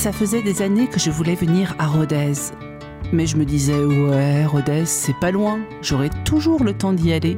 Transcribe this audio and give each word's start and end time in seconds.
Ça 0.00 0.12
faisait 0.12 0.40
des 0.40 0.62
années 0.62 0.86
que 0.86 0.98
je 0.98 1.10
voulais 1.10 1.34
venir 1.34 1.74
à 1.78 1.86
Rodez. 1.86 2.32
Mais 3.12 3.26
je 3.26 3.36
me 3.36 3.44
disais, 3.44 3.84
ouais, 3.84 4.46
Rodez, 4.46 4.86
c'est 4.86 5.18
pas 5.20 5.30
loin, 5.30 5.60
j'aurai 5.82 6.08
toujours 6.24 6.64
le 6.64 6.72
temps 6.72 6.94
d'y 6.94 7.12
aller. 7.12 7.36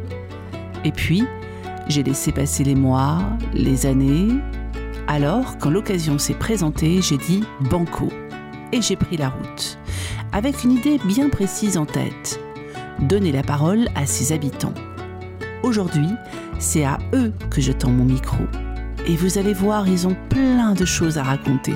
Et 0.84 0.93
puis, 0.93 1.25
j'ai 1.88 2.05
laissé 2.05 2.30
passer 2.30 2.62
les 2.62 2.77
mois, 2.77 3.19
les 3.52 3.84
années. 3.84 4.29
Alors, 5.09 5.59
quand 5.59 5.70
l'occasion 5.70 6.20
s'est 6.20 6.34
présentée, 6.34 7.02
j'ai 7.02 7.19
dit 7.19 7.43
banco. 7.62 8.11
Et 8.70 8.80
j'ai 8.80 8.95
pris 8.95 9.16
la 9.16 9.30
route. 9.30 9.77
Avec 10.30 10.62
une 10.62 10.70
idée 10.70 11.01
bien 11.05 11.30
précise 11.30 11.77
en 11.77 11.84
tête. 11.84 12.38
Donner 13.01 13.33
la 13.33 13.42
parole 13.42 13.88
à 13.97 14.06
ses 14.06 14.33
habitants. 14.33 14.74
Aujourd'hui, 15.65 16.10
c'est 16.60 16.84
à 16.84 17.01
eux 17.12 17.33
que 17.51 17.60
je 17.60 17.73
tends 17.73 17.91
mon 17.91 18.05
micro. 18.05 18.45
Et 19.09 19.16
vous 19.16 19.37
allez 19.37 19.52
voir, 19.52 19.88
ils 19.88 20.06
ont 20.06 20.16
plein 20.29 20.74
de 20.74 20.84
choses 20.84 21.19
à 21.19 21.24
raconter. 21.24 21.74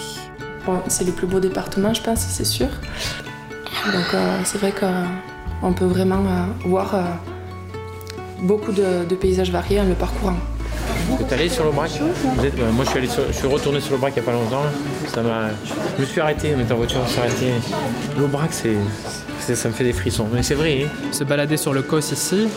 Bon, 0.66 0.80
c'est 0.88 1.04
le 1.04 1.12
plus 1.12 1.26
beau 1.28 1.38
département, 1.40 1.94
je 1.94 2.02
pense, 2.02 2.18
c'est 2.20 2.44
sûr. 2.44 2.66
Donc 2.66 4.14
euh, 4.14 4.38
c'est 4.44 4.58
vrai 4.58 4.72
qu'on 4.72 5.72
peut 5.72 5.84
vraiment 5.84 6.16
euh, 6.26 6.68
voir 6.68 6.94
euh, 6.94 7.02
beaucoup 8.42 8.72
de, 8.72 9.04
de 9.08 9.14
paysages 9.14 9.50
variés 9.52 9.80
en 9.80 9.84
le 9.84 9.94
parcourant. 9.94 10.34
Vous 11.08 11.22
êtes 11.22 11.32
allé 11.32 11.48
sur 11.48 11.64
l'Aubrac 11.64 11.90
Vous 12.36 12.44
êtes- 12.44 12.58
euh, 12.58 12.72
Moi, 12.72 12.84
je 12.84 12.90
suis, 12.90 12.98
allé 12.98 13.08
sur- 13.08 13.26
je 13.28 13.32
suis 13.32 13.46
retourné 13.46 13.80
sur 13.80 13.92
l'Aubrac 13.92 14.12
il 14.16 14.20
n'y 14.22 14.28
a 14.28 14.32
pas 14.32 14.36
longtemps. 14.36 14.64
Ça 15.06 15.22
m'a, 15.22 15.50
je 15.96 16.00
me 16.02 16.06
suis 16.06 16.20
arrêté, 16.20 16.52
on 16.56 16.60
était 16.60 16.72
en 16.72 16.76
voiture, 16.76 17.00
on 17.04 17.08
s'est 17.08 17.20
arrêté. 17.20 17.52
L'Aubrac, 18.18 18.48
c'est, 18.52 18.74
c'est- 19.38 19.54
ça 19.54 19.68
me 19.68 19.74
fait 19.74 19.84
des 19.84 19.92
frissons. 19.92 20.26
Mais 20.32 20.42
c'est 20.42 20.54
vrai, 20.54 20.82
hein. 20.84 20.88
se 21.12 21.22
balader 21.22 21.56
sur 21.56 21.72
le 21.72 21.82
Kos 21.82 22.10
ici 22.12 22.48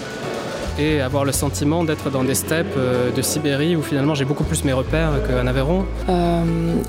et 0.80 1.02
avoir 1.02 1.26
le 1.26 1.32
sentiment 1.32 1.84
d'être 1.84 2.10
dans 2.10 2.24
des 2.24 2.36
steppes 2.36 2.76
euh, 2.78 3.12
de 3.12 3.22
Sibérie 3.22 3.76
où 3.76 3.82
finalement 3.82 4.16
j'ai 4.16 4.26
beaucoup 4.26 4.44
plus 4.44 4.64
mes 4.64 4.74
repères 4.74 5.12
qu'en 5.28 5.46
Aveyron. 5.46 5.86
Euh, 6.08 6.44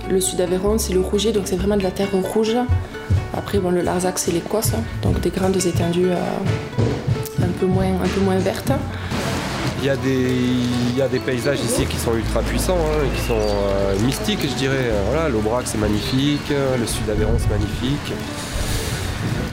le 0.09 0.21
sud 0.21 0.39
d'Aveyron, 0.39 0.79
c'est 0.79 0.93
le 0.93 1.01
Rouget, 1.01 1.33
donc 1.33 1.45
c'est 1.47 1.57
vraiment 1.57 1.77
de 1.77 1.83
la 1.83 1.91
terre 1.91 2.09
rouge. 2.13 2.57
Après, 3.37 3.59
bon, 3.59 3.71
le 3.71 3.83
Larzac, 3.83 4.19
c'est 4.19 4.33
l'Écosse, 4.33 4.73
donc 5.03 5.21
des 5.21 5.31
grandes 5.31 5.57
étendues 5.57 6.11
euh, 6.11 7.43
un, 7.43 7.49
peu 7.59 7.67
moins, 7.67 7.87
un 7.87 8.09
peu 8.09 8.21
moins 8.21 8.39
vertes. 8.39 8.73
Il 9.83 9.87
y, 9.87 9.91
a 9.91 9.97
des, 9.97 10.29
il 10.91 10.99
y 10.99 11.01
a 11.01 11.09
des 11.09 11.21
paysages 11.21 11.61
ici 11.61 11.87
qui 11.87 11.97
sont 11.97 12.15
ultra 12.15 12.43
puissants, 12.43 12.77
hein, 12.77 13.07
qui 13.17 13.23
sont 13.23 13.33
euh, 13.35 13.99
mystiques, 14.05 14.43
je 14.43 14.55
dirais. 14.55 14.91
Voilà, 15.11 15.31
l'Aubrac, 15.31 15.63
c'est 15.65 15.79
magnifique, 15.79 16.51
le 16.51 16.87
sud 16.87 17.07
d'Aveyron, 17.07 17.33
c'est 17.39 17.49
magnifique. 17.49 18.13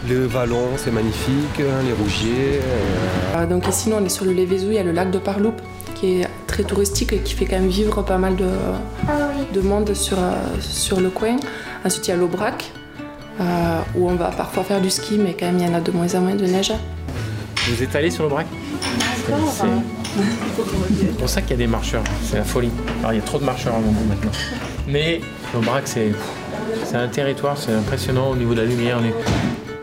Le 0.08 0.26
Vallon, 0.26 0.68
c'est 0.78 0.92
magnifique, 0.92 1.60
hein, 1.60 1.84
les 1.86 1.94
Rougiers. 1.94 2.60
euh, 2.62 3.42
Euh, 3.42 3.46
donc 3.46 3.68
ici, 3.68 3.90
nous, 3.90 3.96
on 3.98 4.06
est 4.06 4.10
sur 4.10 4.26
le 4.26 4.32
Lévézou, 4.32 4.68
il 4.70 4.76
y 4.76 4.80
a 4.80 4.84
le 4.84 4.92
lac 4.92 5.12
de 5.12 5.18
Parloup, 5.20 5.54
qui 5.96 6.22
est 6.22 6.28
très 6.46 6.64
touristique 6.64 7.14
et 7.14 7.18
qui 7.18 7.34
fait 7.34 7.46
quand 7.46 7.60
même 7.60 7.68
vivre 7.68 8.02
pas 8.04 8.18
mal 8.18 8.36
de, 8.36 8.48
de 9.54 9.62
monde 9.62 9.94
sur, 9.94 10.18
euh, 10.18 10.36
sur 10.62 11.00
le 11.02 11.10
coin. 11.10 11.36
Ensuite, 11.86 12.08
il 12.08 12.12
y 12.12 12.14
a 12.14 12.18
l'Aubrac, 12.18 12.72
euh, 13.42 13.44
où 13.96 14.10
on 14.10 14.16
va 14.16 14.28
parfois 14.30 14.64
faire 14.64 14.80
du 14.82 14.90
ski, 14.90 15.18
mais 15.18 15.36
quand 15.38 15.48
même, 15.48 15.58
il 15.60 15.68
y 15.68 15.70
en 15.70 15.74
a 15.74 15.82
de 15.82 15.92
moins 15.92 16.14
en 16.16 16.22
moins 16.22 16.36
de 16.36 16.46
neige. 16.46 16.72
Vous 17.68 17.84
êtes 17.84 17.96
allé 17.96 18.10
sur 18.10 18.24
l'Aubrac? 18.24 18.48
C'est 19.52 19.66
c'est 21.00 21.18
pour 21.18 21.28
ça 21.30 21.42
qu'il 21.42 21.52
y 21.52 21.54
a 21.54 21.58
des 21.58 21.68
marcheurs, 21.68 22.04
c'est 22.24 22.38
la 22.38 22.44
folie. 22.44 22.72
Alors 23.02 23.12
il 23.14 23.18
y 23.18 23.20
a 23.20 23.24
trop 23.24 23.38
de 23.40 23.44
marcheurs 23.44 23.76
à 23.76 23.80
mon 23.80 23.92
goût 23.92 24.06
maintenant. 24.08 24.32
Mais 24.88 25.20
l'Aubrac, 25.54 25.84
c'est, 25.86 26.12
c'est 26.86 26.96
un 26.96 27.10
territoire, 27.10 27.58
c'est 27.58 27.74
impressionnant 27.74 28.30
au 28.30 28.36
niveau 28.36 28.54
de 28.56 28.62
la 28.62 28.66
lumière. 28.66 29.00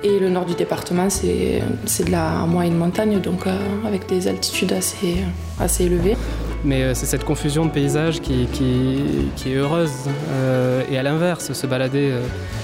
Et 0.07 0.19
le 0.19 0.29
nord 0.29 0.45
du 0.45 0.55
département, 0.55 1.09
c'est 1.09 1.63
c'est 1.87 2.05
de 2.05 2.11
la 2.13 2.45
moyenne 2.47 2.77
montagne, 2.77 3.21
donc 3.21 3.47
euh, 3.47 3.57
avec 3.87 4.07
des 4.07 4.29
altitudes 4.29 4.73
assez, 4.75 5.17
assez 5.59 5.85
élevées. 5.85 6.15
Mais 6.63 6.83
euh, 6.83 6.93
c'est 6.95 7.07
cette 7.07 7.25
confusion 7.25 7.65
de 7.65 7.71
paysages 7.71 8.21
qui, 8.21 8.47
qui- 8.53 9.03
qui 9.35 9.53
est 9.53 9.57
heureuse. 9.57 9.91
Euh, 10.31 10.83
et 10.91 10.99
à 10.99 11.03
l'inverse, 11.03 11.53
se 11.55 11.67
balader 11.67 12.13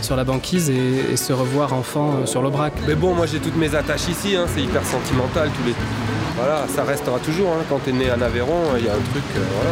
sur 0.02 0.16
la 0.16 0.24
banquise 0.24 0.68
et, 0.68 1.12
et 1.12 1.16
se 1.16 1.32
revoir 1.32 1.72
enfant 1.72 2.26
sur 2.26 2.42
l'Aubrac. 2.42 2.74
Mais 2.86 2.94
bon, 2.94 3.14
moi 3.14 3.24
j'ai 3.24 3.38
toutes 3.38 3.56
mes 3.56 3.74
attaches 3.74 4.08
ici, 4.08 4.36
hein, 4.36 4.44
c'est 4.54 4.60
hyper 4.62 4.84
sentimental. 4.84 5.48
Tous 5.56 5.66
les... 5.66 5.74
Voilà, 6.36 6.66
ça 6.68 6.84
restera 6.84 7.18
toujours. 7.20 7.48
hein. 7.52 7.64
Quand 7.70 7.78
t'es 7.84 7.92
né 7.92 8.10
en 8.10 8.20
Aveyron, 8.20 8.76
il 8.78 8.84
y 8.84 8.88
a 8.88 8.92
un 8.92 9.04
truc. 9.12 9.24
euh, 9.36 9.40
voilà. 9.54 9.70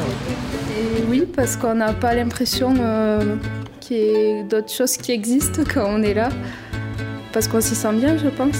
Et 0.80 1.04
oui, 1.10 1.24
parce 1.36 1.56
qu'on 1.56 1.74
n'a 1.74 1.92
pas 1.92 2.14
l'impression 2.14 2.74
euh, 2.80 3.36
qu'il 3.80 3.96
y 3.98 4.00
ait 4.00 4.42
d'autres 4.42 4.72
choses 4.72 4.96
qui 4.96 5.12
existent 5.12 5.62
quand 5.72 5.86
on 5.86 6.02
est 6.02 6.14
là. 6.14 6.30
Parce 7.32 7.48
qu'on 7.48 7.60
s'y 7.60 7.74
sent 7.74 7.92
bien, 7.92 8.16
je 8.16 8.28
pense. 8.28 8.56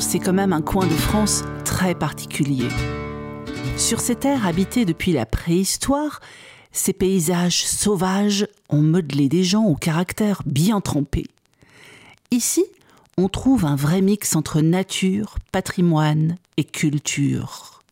C'est 0.00 0.18
quand 0.18 0.32
même 0.32 0.54
un 0.54 0.62
coin 0.62 0.86
de 0.86 0.92
France 0.92 1.44
très 1.64 1.94
particulier. 1.94 2.66
Sur 3.76 4.00
ces 4.00 4.16
terres 4.16 4.46
habitées 4.46 4.84
depuis 4.86 5.12
la 5.12 5.26
préhistoire, 5.26 6.20
ces 6.72 6.94
paysages 6.94 7.64
sauvages 7.66 8.48
ont 8.70 8.80
modelé 8.80 9.28
des 9.28 9.44
gens 9.44 9.64
au 9.64 9.76
caractère 9.76 10.42
bien 10.46 10.80
trempé. 10.80 11.26
Ici, 12.30 12.64
on 13.18 13.28
trouve 13.28 13.66
un 13.66 13.76
vrai 13.76 14.00
mix 14.00 14.34
entre 14.34 14.62
nature, 14.62 15.36
patrimoine 15.52 16.36
et 16.56 16.64
culture. 16.64 17.82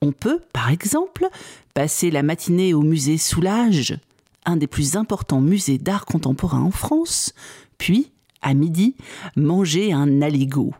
On 0.00 0.12
peut, 0.12 0.40
par 0.52 0.70
exemple, 0.70 1.28
passer 1.74 2.10
la 2.10 2.22
matinée 2.22 2.74
au 2.74 2.82
musée 2.82 3.18
Soulage, 3.18 3.98
un 4.46 4.56
des 4.56 4.68
plus 4.68 4.96
importants 4.96 5.40
musées 5.40 5.78
d'art 5.78 6.06
contemporain 6.06 6.60
en 6.60 6.70
France, 6.70 7.34
puis, 7.76 8.12
à 8.40 8.54
midi, 8.54 8.94
manger 9.36 9.92
un 9.92 10.22
aligot. 10.22 10.72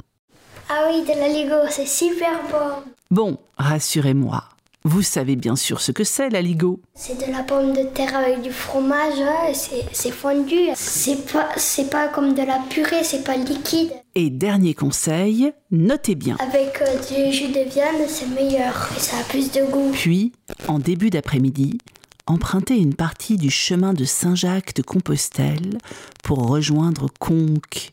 Ah 0.68 0.88
oui, 0.90 1.02
de 1.02 1.18
l'aligo, 1.20 1.68
c'est 1.68 1.86
super 1.86 2.40
bon. 2.50 2.82
Bon, 3.10 3.38
rassurez-moi, 3.58 4.44
vous 4.84 5.02
savez 5.02 5.36
bien 5.36 5.56
sûr 5.56 5.80
ce 5.80 5.92
que 5.92 6.04
c'est 6.04 6.30
l'aligot. 6.30 6.80
C'est 6.94 7.26
de 7.26 7.30
la 7.30 7.42
pomme 7.42 7.72
de 7.72 7.82
terre 7.82 8.16
avec 8.16 8.40
du 8.40 8.50
fromage, 8.50 9.20
hein, 9.20 9.52
c'est 9.52 9.84
c'est 9.92 10.10
fondu. 10.10 10.56
C'est 10.74 11.30
pas, 11.32 11.48
c'est 11.56 11.90
pas 11.90 12.08
comme 12.08 12.34
de 12.34 12.42
la 12.42 12.58
purée, 12.70 13.04
c'est 13.04 13.24
pas 13.24 13.36
liquide. 13.36 13.92
Et 14.14 14.30
dernier 14.30 14.74
conseil, 14.74 15.52
notez 15.70 16.14
bien. 16.14 16.36
Avec 16.40 16.80
euh, 16.80 16.98
du 17.08 17.32
jus 17.32 17.48
de 17.48 17.68
viande, 17.68 18.08
c'est 18.08 18.28
meilleur 18.28 18.90
et 18.96 19.00
ça 19.00 19.18
a 19.18 19.22
plus 19.24 19.50
de 19.52 19.64
goût. 19.70 19.90
Puis, 19.92 20.32
en 20.66 20.78
début 20.78 21.10
d'après-midi, 21.10 21.78
empruntez 22.26 22.76
une 22.76 22.94
partie 22.94 23.36
du 23.36 23.50
chemin 23.50 23.92
de 23.92 24.04
Saint-Jacques 24.04 24.74
de 24.74 24.82
Compostelle 24.82 25.78
pour 26.22 26.48
rejoindre 26.48 27.08
Conques 27.18 27.92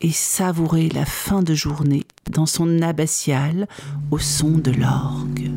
et 0.00 0.12
savourer 0.12 0.88
la 0.88 1.04
fin 1.04 1.42
de 1.42 1.54
journée 1.54 2.04
dans 2.30 2.46
son 2.46 2.82
abbatiale 2.82 3.68
au 4.10 4.18
son 4.18 4.50
de 4.50 4.70
l'orgue. 4.70 5.50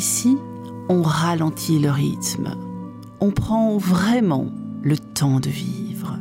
Ici, 0.00 0.38
on 0.88 1.02
ralentit 1.02 1.78
le 1.78 1.90
rythme. 1.90 2.56
On 3.20 3.32
prend 3.32 3.76
vraiment 3.76 4.46
le 4.82 4.96
temps 4.96 5.40
de 5.40 5.50
vivre, 5.50 6.18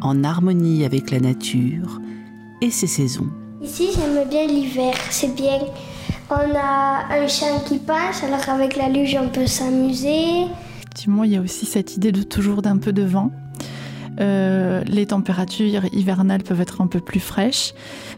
en 0.00 0.24
harmonie 0.24 0.84
avec 0.84 1.12
la 1.12 1.20
nature 1.20 2.00
et 2.60 2.72
ses 2.72 2.88
saisons. 2.88 3.28
Ici, 3.62 3.90
j'aime 3.94 4.28
bien 4.28 4.48
l'hiver, 4.48 4.94
c'est 5.10 5.36
bien. 5.36 5.60
On 6.30 6.34
a 6.34 7.04
un 7.12 7.28
champ 7.28 7.60
qui 7.64 7.78
passe, 7.78 8.24
alors 8.24 8.48
avec 8.48 8.74
la 8.74 8.88
luge, 8.88 9.16
on 9.22 9.28
peut 9.28 9.46
s'amuser. 9.46 10.46
Effectivement, 10.78 11.22
il 11.22 11.30
y 11.30 11.36
a 11.36 11.40
aussi 11.42 11.64
cette 11.64 11.96
idée 11.96 12.10
de 12.10 12.24
toujours 12.24 12.60
d'un 12.60 12.78
peu 12.78 12.92
de 12.92 13.04
vent. 13.04 13.30
Euh, 14.18 14.82
les 14.88 15.06
températures 15.06 15.84
hivernales 15.94 16.42
peuvent 16.42 16.60
être 16.60 16.80
un 16.80 16.88
peu 16.88 16.98
plus 16.98 17.20
fraîches. 17.20 17.72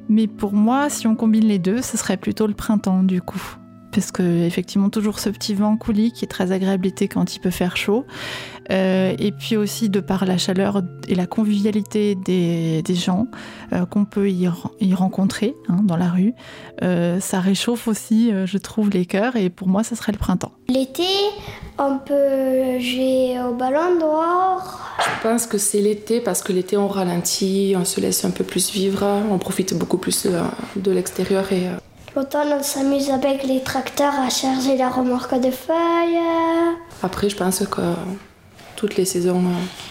Mais 0.08 0.28
pour 0.28 0.54
moi, 0.54 0.88
si 0.88 1.06
on 1.06 1.14
combine 1.14 1.44
les 1.44 1.58
deux, 1.58 1.82
ce 1.82 1.98
serait 1.98 2.16
plutôt 2.16 2.46
le 2.46 2.54
printemps 2.54 3.02
du 3.02 3.20
coup. 3.20 3.58
Parce 3.94 4.10
que 4.10 4.44
effectivement 4.44 4.90
toujours 4.90 5.20
ce 5.20 5.30
petit 5.30 5.54
vent 5.54 5.76
coulis 5.76 6.12
qui 6.12 6.24
est 6.24 6.28
très 6.28 6.50
agréable 6.50 6.84
l'été 6.84 7.08
quand 7.08 7.34
il 7.36 7.40
peut 7.40 7.50
faire 7.50 7.76
chaud. 7.76 8.04
Euh, 8.70 9.14
et 9.18 9.30
puis 9.30 9.56
aussi 9.56 9.90
de 9.90 10.00
par 10.00 10.24
la 10.24 10.38
chaleur 10.38 10.82
et 11.06 11.14
la 11.14 11.26
convivialité 11.26 12.14
des, 12.14 12.82
gens 12.94 13.26
euh, 13.72 13.84
qu'on 13.84 14.04
peut 14.04 14.30
y, 14.30 14.48
rencontrer 14.94 15.54
hein, 15.68 15.80
dans 15.82 15.96
la 15.96 16.08
rue, 16.08 16.32
euh, 16.82 17.20
ça 17.20 17.40
réchauffe 17.40 17.88
aussi, 17.88 18.32
je 18.46 18.58
trouve, 18.58 18.90
les 18.90 19.06
cœurs. 19.06 19.36
Et 19.36 19.50
pour 19.50 19.68
moi, 19.68 19.84
ça 19.84 19.96
serait 19.96 20.12
le 20.12 20.18
printemps. 20.18 20.52
L'été, 20.68 21.02
on 21.78 21.98
peut 21.98 22.80
jouer 22.80 23.36
au 23.46 23.54
ballon 23.54 23.98
dehors. 24.00 24.80
Je 24.98 25.28
pense 25.28 25.46
que 25.46 25.58
c'est 25.58 25.80
l'été 25.80 26.20
parce 26.20 26.42
que 26.42 26.52
l'été 26.52 26.76
on 26.76 26.88
ralentit, 26.88 27.74
on 27.76 27.84
se 27.84 28.00
laisse 28.00 28.24
un 28.24 28.30
peu 28.30 28.44
plus 28.44 28.72
vivre, 28.72 29.04
on 29.30 29.38
profite 29.38 29.76
beaucoup 29.76 29.98
plus 29.98 30.26
de 30.76 30.90
l'extérieur 30.90 31.52
et 31.52 31.68
L'automne, 32.16 32.54
on 32.60 32.62
s'amuse 32.62 33.10
avec 33.10 33.42
les 33.42 33.60
tracteurs 33.60 34.14
à 34.20 34.30
charger 34.30 34.76
la 34.76 34.88
remorque 34.88 35.34
de 35.40 35.50
feuilles. 35.50 36.20
Après, 37.02 37.28
je 37.28 37.36
pense 37.36 37.66
que 37.66 37.80
toutes 38.76 38.96
les 38.96 39.04
saisons, 39.04 39.42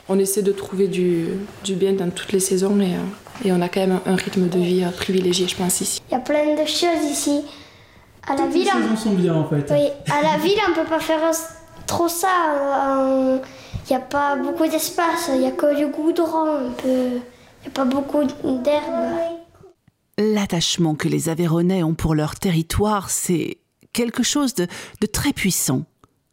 on 0.07 0.17
essaie 0.17 0.41
de 0.41 0.53
trouver 0.53 0.87
du, 0.87 1.27
bien 1.65 1.91
dans 1.91 2.09
toutes 2.09 2.31
les 2.31 2.39
saisons 2.39 2.79
et, 2.79 2.95
et, 3.45 3.51
on 3.51 3.61
a 3.61 3.67
quand 3.67 3.81
même 3.81 3.99
un 4.05 4.15
rythme 4.15 4.47
de 4.47 4.57
vie 4.57 4.85
privilégié, 4.95 5.49
je 5.49 5.55
pense, 5.57 5.81
ici. 5.81 6.01
Il 6.09 6.13
y 6.13 6.15
a 6.15 6.21
plein 6.21 6.55
de 6.55 6.65
choses 6.65 7.03
ici. 7.11 7.41
À 8.25 8.35
la 8.35 8.47
ville, 8.47 8.63
les 8.73 8.81
saisons 8.81 8.95
sont 8.95 9.13
bien 9.13 9.33
en 9.33 9.45
fait. 9.45 9.69
Oui, 9.71 9.89
à 10.09 10.21
la 10.21 10.37
ville, 10.37 10.57
on 10.69 10.73
peut 10.73 10.87
pas 10.87 11.01
faire 11.01 11.29
trop 11.87 12.07
ça. 12.07 12.27
Il 13.85 13.89
n'y 13.89 13.97
a 13.97 13.99
pas 13.99 14.37
beaucoup 14.37 14.65
d'espace, 14.65 15.29
il 15.33 15.41
n'y 15.41 15.47
a 15.47 15.51
que 15.51 15.75
du 15.75 15.87
goudron, 15.87 16.71
il 16.85 16.91
n'y 16.91 17.67
a 17.67 17.71
pas 17.73 17.83
beaucoup 17.83 18.23
d'herbe. 18.23 19.42
L'attachement 20.17 20.93
que 20.93 21.07
les 21.07 21.29
Aveyronais 21.29 21.83
ont 21.83 21.95
pour 21.95 22.13
leur 22.13 22.35
territoire, 22.35 23.09
c'est 23.09 23.57
quelque 23.93 24.21
chose 24.21 24.53
de, 24.53 24.67
très 25.11 25.33
puissant, 25.33 25.85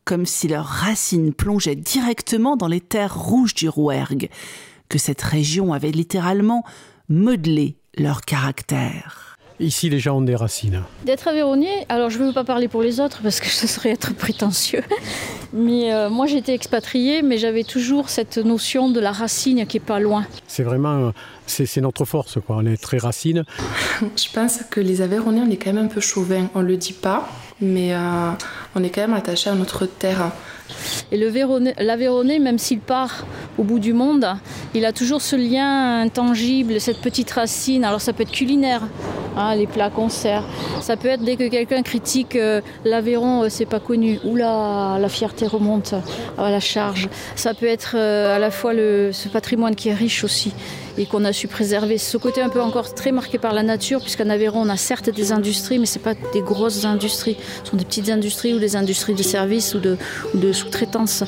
comme 0.04 0.26
si 0.26 0.48
leurs 0.48 0.66
racines 0.66 1.32
plongeaient 1.32 1.76
directement 1.76 2.56
dans 2.56 2.66
les 2.66 2.80
terres 2.80 3.18
rouges 3.18 3.54
du 3.54 3.68
Rouergue, 3.68 4.28
que 4.88 4.98
cette 4.98 5.22
région 5.22 5.72
avait 5.72 5.92
littéralement 5.92 6.64
modelé 7.08 7.78
leur 7.96 8.20
caractère. 8.20 9.29
Ici, 9.60 9.90
les 9.90 9.98
gens 9.98 10.16
ont 10.16 10.22
des 10.22 10.34
racines. 10.34 10.82
D'être 11.04 11.28
Aveyronais, 11.28 11.84
alors 11.90 12.08
je 12.08 12.18
ne 12.18 12.24
veux 12.24 12.32
pas 12.32 12.44
parler 12.44 12.66
pour 12.66 12.80
les 12.80 12.98
autres 12.98 13.20
parce 13.22 13.40
que 13.40 13.46
ce 13.50 13.66
serait 13.66 13.90
être 13.90 14.14
prétentieux. 14.14 14.82
Mais 15.52 15.92
euh, 15.92 16.08
moi, 16.08 16.26
j'étais 16.26 16.54
expatriée, 16.54 17.20
mais 17.20 17.36
j'avais 17.36 17.64
toujours 17.64 18.08
cette 18.08 18.38
notion 18.38 18.88
de 18.88 19.00
la 19.00 19.12
racine 19.12 19.66
qui 19.66 19.76
est 19.76 19.80
pas 19.80 20.00
loin. 20.00 20.24
C'est 20.46 20.62
vraiment, 20.62 21.12
c'est 21.46 21.80
notre 21.82 22.06
force, 22.06 22.38
quoi. 22.46 22.56
On 22.58 22.66
est 22.66 22.80
très 22.80 22.96
racine. 22.96 23.44
je 24.00 24.32
pense 24.32 24.60
que 24.70 24.80
les 24.80 25.02
Aveyronnais, 25.02 25.42
on 25.46 25.50
est 25.50 25.58
quand 25.58 25.74
même 25.74 25.84
un 25.84 25.88
peu 25.88 26.00
chauvin. 26.00 26.48
On 26.54 26.62
le 26.62 26.78
dit 26.78 26.94
pas, 26.94 27.28
mais 27.60 27.94
euh, 27.94 28.30
on 28.74 28.82
est 28.82 28.90
quand 28.90 29.02
même 29.02 29.14
attaché 29.14 29.50
à 29.50 29.54
notre 29.54 29.86
terre. 29.86 30.32
Et 31.10 31.16
l'Aveyronais, 31.16 32.38
même 32.38 32.58
s'il 32.58 32.78
part 32.78 33.26
au 33.58 33.64
bout 33.64 33.80
du 33.80 33.92
monde, 33.92 34.26
il 34.72 34.84
a 34.84 34.92
toujours 34.92 35.20
ce 35.20 35.34
lien 35.34 36.00
intangible, 36.00 36.80
cette 36.80 37.00
petite 37.00 37.30
racine. 37.32 37.84
Alors 37.84 38.00
ça 38.00 38.12
peut 38.12 38.22
être 38.22 38.30
culinaire, 38.30 38.82
hein, 39.36 39.54
les 39.56 39.66
plats 39.66 39.90
qu'on 39.90 40.08
sert. 40.08 40.44
Ça 40.80 40.96
peut 40.96 41.08
être 41.08 41.22
dès 41.22 41.36
que 41.36 41.48
quelqu'un 41.48 41.82
critique 41.82 42.36
euh, 42.36 42.60
l'Aveyron, 42.84 43.42
euh, 43.42 43.48
c'est 43.48 43.66
pas 43.66 43.80
connu. 43.80 44.20
Oula, 44.24 44.98
la 45.00 45.08
fierté 45.08 45.46
remonte 45.46 45.94
à 46.38 46.50
la 46.50 46.60
charge. 46.60 47.08
Ça 47.34 47.52
peut 47.52 47.66
être 47.66 47.96
à 47.96 48.38
la 48.38 48.50
fois 48.50 48.72
ce 48.72 49.28
patrimoine 49.28 49.74
qui 49.74 49.88
est 49.88 49.94
riche 49.94 50.22
aussi 50.22 50.52
et 51.00 51.06
qu'on 51.06 51.24
a 51.24 51.32
su 51.32 51.48
préserver. 51.48 51.96
Ce 51.96 52.18
côté 52.18 52.42
un 52.42 52.50
peu 52.50 52.60
encore 52.60 52.94
très 52.94 53.10
marqué 53.10 53.38
par 53.38 53.54
la 53.54 53.62
nature, 53.62 54.00
puisqu'en 54.02 54.28
Aveyron, 54.28 54.60
on 54.60 54.68
a 54.68 54.76
certes 54.76 55.08
des 55.08 55.32
industries, 55.32 55.78
mais 55.78 55.86
ce 55.86 55.98
pas 55.98 56.14
des 56.34 56.42
grosses 56.42 56.84
industries. 56.84 57.38
Ce 57.64 57.70
sont 57.70 57.76
des 57.78 57.86
petites 57.86 58.10
industries 58.10 58.52
ou 58.52 58.58
des 58.58 58.76
industries 58.76 59.14
de 59.14 59.22
services 59.22 59.74
ou 59.74 59.78
de, 59.78 59.96
ou 60.34 60.38
de 60.38 60.52
sous-traitance. 60.52 61.24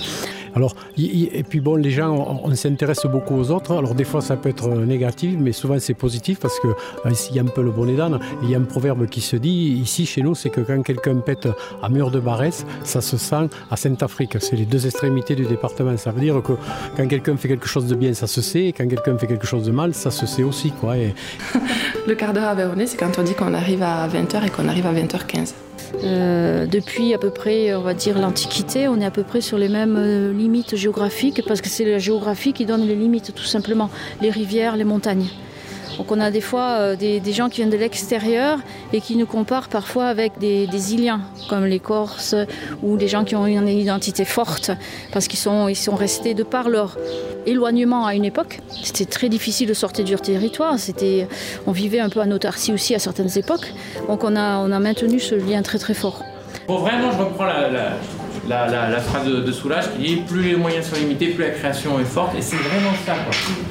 Alors, 0.54 0.74
et 0.98 1.42
puis 1.48 1.60
bon, 1.60 1.76
les 1.76 1.90
gens, 1.90 2.40
on, 2.44 2.54
s'intéresse 2.54 3.06
beaucoup 3.06 3.36
aux 3.36 3.50
autres. 3.50 3.74
Alors 3.76 3.94
des 3.94 4.04
fois, 4.04 4.20
ça 4.20 4.36
peut 4.36 4.48
être 4.48 4.68
négatif, 4.68 5.34
mais 5.38 5.52
souvent 5.52 5.78
c'est 5.78 5.94
positif 5.94 6.38
parce 6.38 6.58
que 6.60 6.68
euh, 6.68 7.34
y 7.34 7.38
a 7.38 7.42
un 7.42 7.46
peu 7.46 7.62
le 7.62 7.70
bonnet 7.70 7.94
d'âne. 7.94 8.18
Il 8.42 8.50
y 8.50 8.54
a 8.54 8.58
un 8.58 8.62
proverbe 8.62 9.06
qui 9.06 9.20
se 9.20 9.36
dit 9.36 9.78
ici 9.80 10.06
chez 10.06 10.22
nous, 10.22 10.34
c'est 10.34 10.50
que 10.50 10.60
quand 10.60 10.82
quelqu'un 10.82 11.16
pète 11.16 11.48
à 11.82 11.88
mur 11.88 12.10
de 12.10 12.20
Barès, 12.20 12.66
ça 12.84 13.00
se 13.00 13.16
sent 13.16 13.48
à 13.70 13.76
Sainte-Afrique. 13.76 14.36
C'est 14.40 14.56
les 14.56 14.66
deux 14.66 14.86
extrémités 14.86 15.34
du 15.34 15.44
département. 15.44 15.96
Ça 15.96 16.10
veut 16.10 16.20
dire 16.20 16.42
que 16.42 16.52
quand 16.96 17.06
quelqu'un 17.06 17.36
fait 17.36 17.48
quelque 17.48 17.68
chose 17.68 17.86
de 17.86 17.94
bien, 17.94 18.12
ça 18.14 18.26
se 18.26 18.42
sait, 18.42 18.66
et 18.66 18.72
quand 18.72 18.86
quelqu'un 18.86 19.16
fait 19.16 19.26
quelque 19.26 19.46
chose 19.46 19.64
de 19.64 19.72
mal, 19.72 19.94
ça 19.94 20.10
se 20.10 20.26
sait 20.26 20.42
aussi. 20.42 20.70
Quoi. 20.70 20.94
le 22.06 22.14
quart 22.14 22.32
d'heure 22.32 22.48
à 22.48 22.54
Véronais, 22.54 22.86
c'est 22.86 22.96
quand 22.96 23.18
on 23.18 23.22
dit 23.22 23.34
qu'on 23.34 23.54
arrive 23.54 23.82
à 23.82 24.06
20h 24.08 24.46
et 24.46 24.50
qu'on 24.50 24.68
arrive 24.68 24.86
à 24.86 24.92
20h15. 24.92 25.54
Euh, 26.04 26.66
depuis 26.66 27.14
à 27.14 27.18
peu 27.18 27.30
près, 27.30 27.74
on 27.74 27.80
va 27.80 27.94
dire, 27.94 28.18
l'Antiquité, 28.18 28.88
on 28.88 29.00
est 29.00 29.04
à 29.04 29.10
peu 29.10 29.22
près 29.22 29.40
sur 29.40 29.58
les 29.58 29.68
mêmes 29.68 29.96
euh, 29.98 30.32
limites 30.32 30.76
géographiques, 30.76 31.42
parce 31.46 31.60
que 31.60 31.68
c'est 31.68 31.84
la 31.84 31.98
géographie 31.98 32.52
qui 32.52 32.66
donne 32.66 32.86
les 32.86 32.96
limites, 32.96 33.34
tout 33.34 33.44
simplement, 33.44 33.90
les 34.20 34.30
rivières, 34.30 34.76
les 34.76 34.84
montagnes. 34.84 35.28
Donc 35.98 36.10
on 36.10 36.20
a 36.20 36.30
des 36.30 36.40
fois 36.40 36.76
euh, 36.78 36.96
des, 36.96 37.32
gens 37.32 37.48
qui 37.48 37.56
viennent 37.56 37.70
de 37.70 37.76
l'extérieur 37.76 38.58
et 38.92 39.00
qui 39.00 39.16
nous 39.16 39.26
comparent 39.26 39.68
parfois 39.68 40.06
avec 40.06 40.38
des, 40.38 40.94
Iliens, 40.94 41.20
comme 41.48 41.64
les 41.64 41.80
Corses 41.80 42.34
ou 42.82 42.96
des 42.96 43.08
gens 43.08 43.24
qui 43.24 43.36
ont 43.36 43.46
une 43.46 43.68
identité 43.68 44.24
forte, 44.24 44.70
parce 45.12 45.28
qu'ils 45.28 45.38
sont, 45.38 45.68
ils 45.68 45.76
sont 45.76 45.94
restés 45.94 46.34
de 46.34 46.42
par 46.42 46.68
leur 46.68 46.96
éloignement 47.46 48.06
à 48.06 48.14
une 48.14 48.24
époque. 48.24 48.60
C'était 48.82 49.04
très 49.04 49.28
difficile 49.28 49.68
de 49.68 49.74
sortir 49.74 50.04
du 50.04 50.14
territoire. 50.16 50.78
C'était, 50.78 51.26
on 51.66 51.72
vivait 51.72 52.00
un 52.00 52.08
peu 52.08 52.20
en 52.20 52.30
autarcie 52.30 52.72
aussi 52.72 52.94
à 52.94 52.98
certaines 52.98 53.36
époques. 53.38 53.72
Donc 54.08 54.24
on 54.24 54.36
a, 54.36 54.66
maintenu 54.78 55.20
ce 55.20 55.34
lien 55.34 55.62
très 55.62 55.78
très 55.78 55.94
fort. 55.94 56.22
Vraiment, 56.68 57.12
je 57.12 57.18
reprends 57.18 57.46
phrase 58.48 59.26
de, 59.26 59.52
Soulage 59.52 59.84
qui 59.92 60.02
dit 60.02 60.16
plus 60.26 60.42
les 60.42 60.56
moyens 60.56 60.86
sont 60.86 60.96
limités, 60.96 61.28
plus 61.28 61.44
la 61.44 61.50
création 61.50 61.98
est 62.00 62.04
forte. 62.04 62.34
Et 62.36 62.42
c'est 62.42 62.56
vraiment 62.56 62.92
ça. 63.04 63.14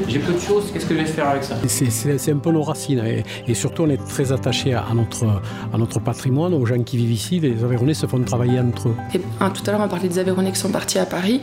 J'ai 0.08 0.20
peu 0.20 0.34
de 0.34 0.40
choses, 0.40 0.72
qu'est-ce 0.72 0.86
que 0.86 0.96
je 0.96 1.00
vais 1.00 1.06
faire 1.06 1.30
avec 1.30 1.44
ça? 1.44 1.56
C'est 1.68 2.32
un 2.32 2.38
peu 2.38 2.52
nos 2.52 2.64
racines. 2.64 3.04
Et, 3.48 3.54
surtout, 3.54 3.84
on 3.84 3.90
est 3.90 4.04
très 4.08 4.32
attaché 4.32 4.74
à 4.74 4.94
notre, 4.94 5.26
à 5.74 5.78
notre 5.78 6.00
patrimoine, 6.00 6.54
aux 6.54 6.66
gens 6.66 6.82
qui 6.84 6.98
vivent 6.98 7.12
ici. 7.12 7.40
Les 7.40 7.64
Aveyronais 7.64 7.94
se 7.94 8.06
font 8.06 8.22
travailler 8.22 8.60
entre 8.60 8.90
eux. 8.90 8.96
Et, 9.14 9.22
hein, 9.40 9.50
tout 9.50 9.64
à 9.68 9.72
l'heure, 9.72 9.82
on 9.82 9.88
parlait 9.88 10.08
des 10.08 10.20
Aveyronais 10.20 10.52
qui 10.52 10.60
sont 10.60 10.72
partis 10.72 11.00
à 11.00 11.06
Paris. 11.06 11.42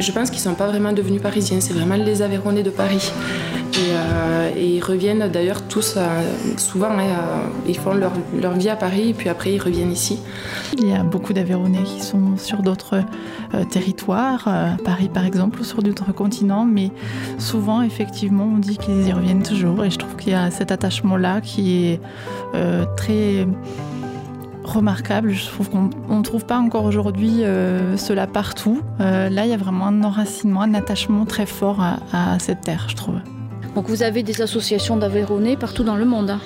Je 0.00 0.10
pense 0.12 0.30
qu'ils 0.30 0.40
ne 0.40 0.44
sont 0.44 0.54
pas 0.54 0.66
vraiment 0.66 0.92
devenus 0.92 1.22
parisiens, 1.22 1.60
c'est 1.60 1.72
vraiment 1.72 1.94
les 1.94 2.22
Aveyronais 2.22 2.62
de 2.62 2.70
Paris. 2.70 3.12
Et, 3.74 3.92
euh, 3.92 4.50
ils 4.56 4.80
reviennent 4.80 5.28
d'ailleurs 5.28 5.62
tous, 5.66 5.94
euh, 5.96 6.22
souvent, 6.56 6.90
hein, 6.90 7.00
euh, 7.00 7.46
ils 7.66 7.76
font 7.76 7.94
leur, 7.94 8.12
vie 8.54 8.68
à 8.68 8.76
Paris 8.76 9.10
et 9.10 9.14
puis 9.14 9.28
après 9.28 9.52
ils 9.54 9.60
reviennent 9.60 9.90
ici. 9.92 10.20
Il 10.78 10.88
y 10.88 10.92
a 10.92 11.02
beaucoup 11.02 11.32
d'Aveyronais 11.32 11.82
qui 11.82 12.00
sont 12.00 12.36
sur 12.36 12.62
d'autres 12.62 13.02
territoires, 13.70 14.48
Paris 14.84 15.08
par 15.12 15.24
exemple, 15.24 15.60
ou 15.60 15.64
sur 15.64 15.82
d'autres 15.82 16.12
continents, 16.12 16.64
mais 16.64 16.90
souvent 17.38 17.82
effectivement 17.82 18.50
on 18.52 18.58
dit 18.58 18.76
qu'ils 18.76 19.08
y 19.08 19.12
reviennent 19.12 19.42
toujours 19.42 19.84
et 19.84 19.90
je 19.90 19.98
trouve 19.98 20.16
qu'il 20.16 20.32
y 20.32 20.36
a 20.36 20.50
cet 20.50 20.72
attachement-là 20.72 21.40
qui 21.40 21.86
est 21.86 22.00
très 22.96 23.46
remarquable. 24.64 25.30
Je 25.30 25.46
trouve 25.46 25.70
qu'on 25.70 25.90
ne 26.08 26.22
trouve 26.22 26.44
pas 26.44 26.58
encore 26.58 26.84
aujourd'hui 26.84 27.42
cela 27.96 28.26
partout. 28.26 28.80
là, 28.98 29.44
il 29.44 29.50
y 29.50 29.54
a 29.54 29.56
vraiment 29.56 29.86
un 29.86 30.02
enracinement, 30.02 30.62
un 30.62 30.74
attachement 30.74 31.24
très 31.24 31.46
fort 31.46 31.80
à 31.80 32.38
cette 32.38 32.62
terre, 32.62 32.86
je 32.88 32.96
trouve. 32.96 33.16
Donc 33.74 33.88
vous 33.88 34.02
avez 34.02 34.22
des 34.22 34.40
associations 34.40 34.96
d'Aveyronais 34.96 35.56
partout 35.56 35.82
dans 35.82 35.96
le 35.96 36.04
monde. 36.04 36.30
Hein. 36.30 36.40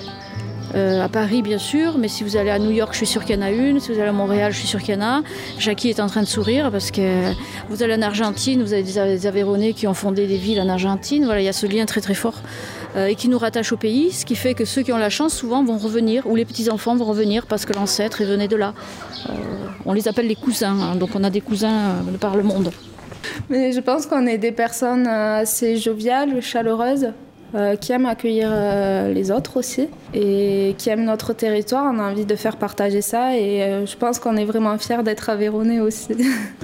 Euh, 0.75 1.03
à 1.03 1.09
Paris, 1.09 1.41
bien 1.41 1.57
sûr, 1.57 1.97
mais 1.97 2.07
si 2.07 2.23
vous 2.23 2.37
allez 2.37 2.51
à 2.51 2.59
New 2.59 2.71
York, 2.71 2.93
je 2.93 2.97
suis 2.97 3.07
sûr 3.07 3.25
qu'il 3.25 3.35
y 3.35 3.39
en 3.39 3.41
a 3.41 3.51
une. 3.51 3.79
Si 3.79 3.91
vous 3.91 3.99
allez 3.99 4.09
à 4.09 4.13
Montréal, 4.13 4.51
je 4.51 4.59
suis 4.59 4.67
sûr 4.67 4.81
qu'il 4.81 4.93
y 4.93 4.97
en 4.97 5.01
a. 5.01 5.21
Jackie 5.57 5.89
est 5.89 5.99
en 5.99 6.07
train 6.07 6.21
de 6.21 6.27
sourire 6.27 6.71
parce 6.71 6.91
que 6.91 7.31
vous 7.69 7.81
allez 7.81 7.95
en 7.95 8.01
Argentine, 8.01 8.61
vous 8.61 8.73
avez 8.73 8.83
des 8.83 9.27
Aveyronais 9.27 9.73
qui 9.73 9.87
ont 9.87 9.93
fondé 9.93 10.27
des 10.27 10.37
villes 10.37 10.61
en 10.61 10.69
Argentine. 10.69 11.25
Voilà, 11.25 11.41
il 11.41 11.45
y 11.45 11.49
a 11.49 11.53
ce 11.53 11.65
lien 11.65 11.85
très 11.85 12.01
très 12.01 12.13
fort 12.13 12.35
euh, 12.35 12.78
et 12.95 13.15
qui 13.15 13.29
nous 13.29 13.37
rattache 13.37 13.71
au 13.71 13.77
pays, 13.77 14.11
ce 14.11 14.25
qui 14.25 14.35
fait 14.35 14.53
que 14.53 14.65
ceux 14.65 14.81
qui 14.81 14.91
ont 14.91 14.97
la 14.97 15.09
chance 15.09 15.33
souvent 15.33 15.63
vont 15.63 15.77
revenir, 15.77 16.25
ou 16.27 16.35
les 16.35 16.45
petits-enfants 16.45 16.95
vont 16.95 17.05
revenir 17.05 17.45
parce 17.45 17.65
que 17.65 17.73
l'ancêtre 17.73 18.23
venait 18.23 18.47
de 18.47 18.55
là. 18.55 18.73
Euh, 19.29 19.33
on 19.85 19.93
les 19.93 20.07
appelle 20.07 20.27
les 20.27 20.35
cousins, 20.35 20.77
hein. 20.79 20.95
donc 20.95 21.11
on 21.15 21.23
a 21.23 21.29
des 21.29 21.41
cousins 21.41 22.03
de 22.11 22.17
par 22.17 22.35
le 22.35 22.43
monde. 22.43 22.71
Mais 23.49 23.71
je 23.71 23.79
pense 23.79 24.05
qu'on 24.05 24.25
est 24.27 24.37
des 24.37 24.51
personnes 24.51 25.07
euh, 25.07 25.41
assez 25.41 25.77
joviales, 25.77 26.41
chaleureuses, 26.41 27.13
euh, 27.55 27.75
qui 27.75 27.91
aiment 27.91 28.05
accueillir 28.05 28.49
euh, 28.51 29.11
les 29.11 29.31
autres 29.31 29.57
aussi 29.57 29.87
et 30.13 30.75
qui 30.77 30.89
aiment 30.89 31.05
notre 31.05 31.33
territoire. 31.33 31.91
On 31.93 31.99
a 31.99 32.03
envie 32.03 32.25
de 32.25 32.35
faire 32.35 32.57
partager 32.57 33.01
ça 33.01 33.35
et 33.35 33.85
je 33.85 33.95
pense 33.95 34.19
qu'on 34.19 34.37
est 34.37 34.45
vraiment 34.45 34.77
fiers 34.77 35.03
d'être 35.03 35.29
Aveyronnais 35.29 35.79
aussi. 35.79 36.09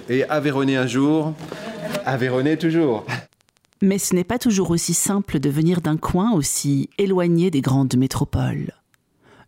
Et 0.10 0.24
Aveyronnais 0.25 0.75
un 0.75 0.88
jour, 0.88 1.34
Aveyronnais 2.05 2.58
toujours. 2.58 3.05
Mais 3.85 3.99
ce 3.99 4.15
n'est 4.15 4.23
pas 4.23 4.39
toujours 4.39 4.71
aussi 4.71 4.95
simple 4.95 5.39
de 5.39 5.47
venir 5.47 5.79
d'un 5.79 5.95
coin 5.95 6.31
aussi 6.31 6.89
éloigné 6.97 7.51
des 7.51 7.61
grandes 7.61 7.95
métropoles. 7.95 8.73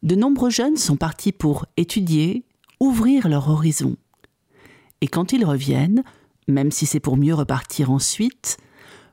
De 0.04 0.14
nombreux 0.14 0.52
jeunes 0.52 0.78
sont 0.78 0.96
partis 0.96 1.32
pour 1.32 1.66
étudier, 1.76 2.46
ouvrir 2.80 3.30
leur 3.30 3.50
horizon. 3.50 3.96
Et 5.02 5.08
quand 5.08 5.34
ils 5.34 5.44
reviennent, 5.44 6.04
même 6.48 6.70
si 6.70 6.86
c'est 6.86 7.00
pour 7.00 7.18
mieux 7.18 7.34
repartir 7.34 7.90
ensuite, 7.90 8.58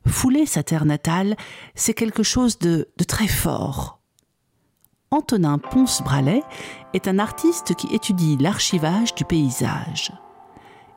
fouler 0.06 0.44
sa 0.44 0.62
terre 0.62 0.84
natale, 0.84 1.38
c'est 1.74 1.94
quelque 1.94 2.22
chose 2.22 2.58
de, 2.58 2.86
très 3.08 3.26
fort. 3.26 4.00
Antonin 5.10 5.56
Ponce-Bralet 5.56 6.42
est 6.92 7.08
un 7.08 7.18
artiste 7.18 7.74
qui 7.76 7.86
étudie 7.94 8.36
l'archivage 8.38 9.14
du 9.14 9.24
paysage. 9.24 10.12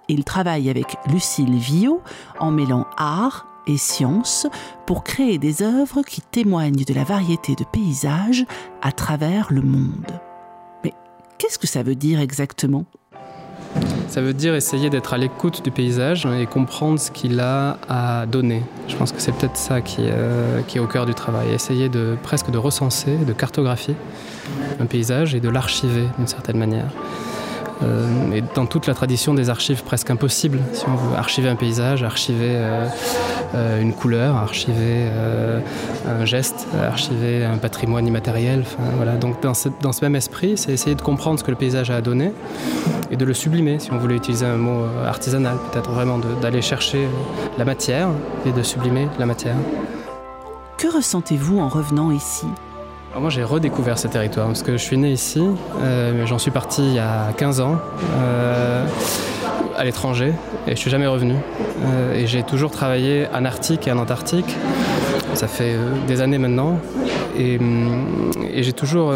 Il 0.10 0.26
travaille 0.26 0.70
avec 0.70 0.98
Lucille 1.08 1.56
Villot 1.56 2.02
en 2.42 2.52
mêlant 2.52 2.88
art 2.98 3.48
et 3.68 3.78
science 3.78 4.48
pour 4.86 5.04
créer 5.04 5.38
des 5.38 5.62
œuvres 5.62 6.02
qui 6.02 6.22
témoignent 6.22 6.84
de 6.84 6.94
la 6.94 7.04
variété 7.04 7.56
de 7.56 7.64
paysages 7.64 8.46
à 8.82 8.92
travers 8.92 9.48
le 9.52 9.62
monde. 9.62 10.20
Mais 10.84 10.94
qu'est-ce 11.38 11.60
que 11.60 11.68
ça 11.68 11.84
veut 11.84 11.96
dire 11.96 12.20
exactement? 12.20 12.86
Ça 14.08 14.22
veut 14.22 14.34
dire 14.34 14.56
essayer 14.56 14.90
d'être 14.90 15.14
à 15.14 15.18
l'écoute 15.18 15.64
du 15.64 15.70
paysage 15.70 16.26
et 16.26 16.46
comprendre 16.46 16.98
ce 17.00 17.12
qu'il 17.12 17.40
a 17.40 17.78
à 17.90 18.26
donner. 18.26 18.64
Je 18.88 18.96
pense 18.96 19.12
que 19.12 19.22
c'est 19.22 19.34
peut-être 19.34 19.58
ça 19.58 19.82
qui, 19.82 20.02
euh, 20.02 20.62
est 20.62 20.80
au 20.80 20.88
cœur 20.88 21.06
du 21.06 21.14
travail. 21.14 21.52
Essayer 21.54 21.90
de 21.90 22.18
presque 22.24 22.50
de 22.50 22.58
recenser, 22.58 23.18
de 23.18 23.34
cartographier 23.34 23.96
un 24.80 24.86
paysage 24.86 25.36
et 25.36 25.40
de 25.40 25.50
l'archiver 25.50 26.06
d'une 26.18 26.28
certaine 26.28 26.58
manière. 26.58 26.90
Euh, 27.84 28.32
et 28.34 28.44
dans 28.56 28.66
toute 28.66 28.88
la 28.88 28.94
tradition 28.94 29.34
des 29.34 29.50
archives 29.50 29.84
presque 29.84 30.10
impossibles, 30.10 30.60
si 30.74 30.86
on 30.88 30.96
veut 30.96 31.16
archiver 31.16 31.50
un 31.50 31.56
paysage, 31.56 32.04
archiver 32.04 32.54
euh, 32.56 32.88
euh, 33.56 33.82
une 33.82 33.94
couleur, 33.94 34.36
archiver 34.36 35.08
un 36.08 36.26
geste, 36.26 36.68
archiver 36.82 37.46
un 37.46 37.58
patrimoine 37.58 38.08
immatériel. 38.08 38.64
Voilà. 38.96 39.16
Donc 39.16 39.42
dans 39.42 39.54
ce, 39.54 39.70
dans 39.82 39.92
ce 39.92 40.04
même 40.04 40.16
esprit, 40.16 40.58
c'est 40.58 40.72
essayer 40.72 40.96
de 40.96 41.02
comprendre 41.02 41.40
ce 41.40 41.44
que 41.44 41.52
le 41.52 41.58
paysage 41.58 41.92
a 41.92 41.98
à 41.98 42.02
donner 42.02 42.32
et 43.10 43.16
de 43.16 43.26
le 43.26 43.34
sublimer, 43.34 43.80
si 43.80 43.92
on 43.92 43.98
voulait 43.98 44.18
utiliser 44.18 44.46
un 44.46 44.58
mot 44.58 44.86
artisanal, 45.06 45.58
peut-être 45.72 45.90
vraiment 45.92 46.20
d'aller 46.42 46.62
chercher 46.62 47.08
la 47.58 47.66
matière 47.66 48.10
et 48.46 48.52
de 48.52 48.62
sublimer 48.62 49.08
la 49.18 49.26
matière. 49.26 49.56
Que 50.78 50.94
ressentez-vous 50.94 51.60
en 51.60 51.70
revenant 51.70 52.12
ici? 52.12 52.46
Moi 53.20 53.30
j'ai 53.30 53.44
redécouvert 53.44 53.98
ce 53.98 54.08
territoire 54.08 54.48
parce 54.48 54.64
que 54.64 54.74
je 54.74 54.84
suis 54.84 54.98
né 54.98 55.12
ici, 55.12 55.42
euh, 55.82 56.14
mais 56.16 56.28
j'en 56.28 56.38
suis 56.38 56.52
parti 56.52 56.82
il 56.84 56.94
y 56.94 57.00
a 57.00 57.32
15 57.36 57.62
ans 57.62 57.78
euh, 58.20 58.86
à 59.76 59.84
l'étranger 59.84 60.34
et 60.68 60.72
je 60.72 60.76
suis 60.76 60.92
jamais 60.92 61.08
revenu. 61.08 61.34
Euh, 61.34 62.16
et 62.16 62.28
j'ai 62.28 62.44
toujours 62.44 62.72
travaillé 62.72 63.28
en 63.34 63.46
Arctique 63.46 63.88
et 63.88 63.92
en 63.92 63.98
Antarctique. 63.98 64.56
Ça 65.34 65.48
fait 65.48 65.76
des 66.08 66.22
années 66.22 66.38
maintenant 66.38 66.80
et, 67.38 67.58
hum, 67.58 68.32
et 68.54 68.64
j'ai 68.64 68.74
toujours 68.74 69.14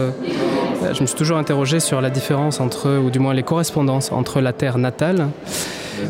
je 0.93 1.01
me 1.01 1.05
suis 1.05 1.15
toujours 1.15 1.37
interrogé 1.37 1.79
sur 1.79 2.01
la 2.01 2.09
différence 2.09 2.59
entre, 2.59 2.97
ou 2.97 3.11
du 3.11 3.19
moins 3.19 3.33
les 3.33 3.43
correspondances 3.43 4.11
entre 4.11 4.41
la 4.41 4.51
terre 4.51 4.77
natale 4.77 5.27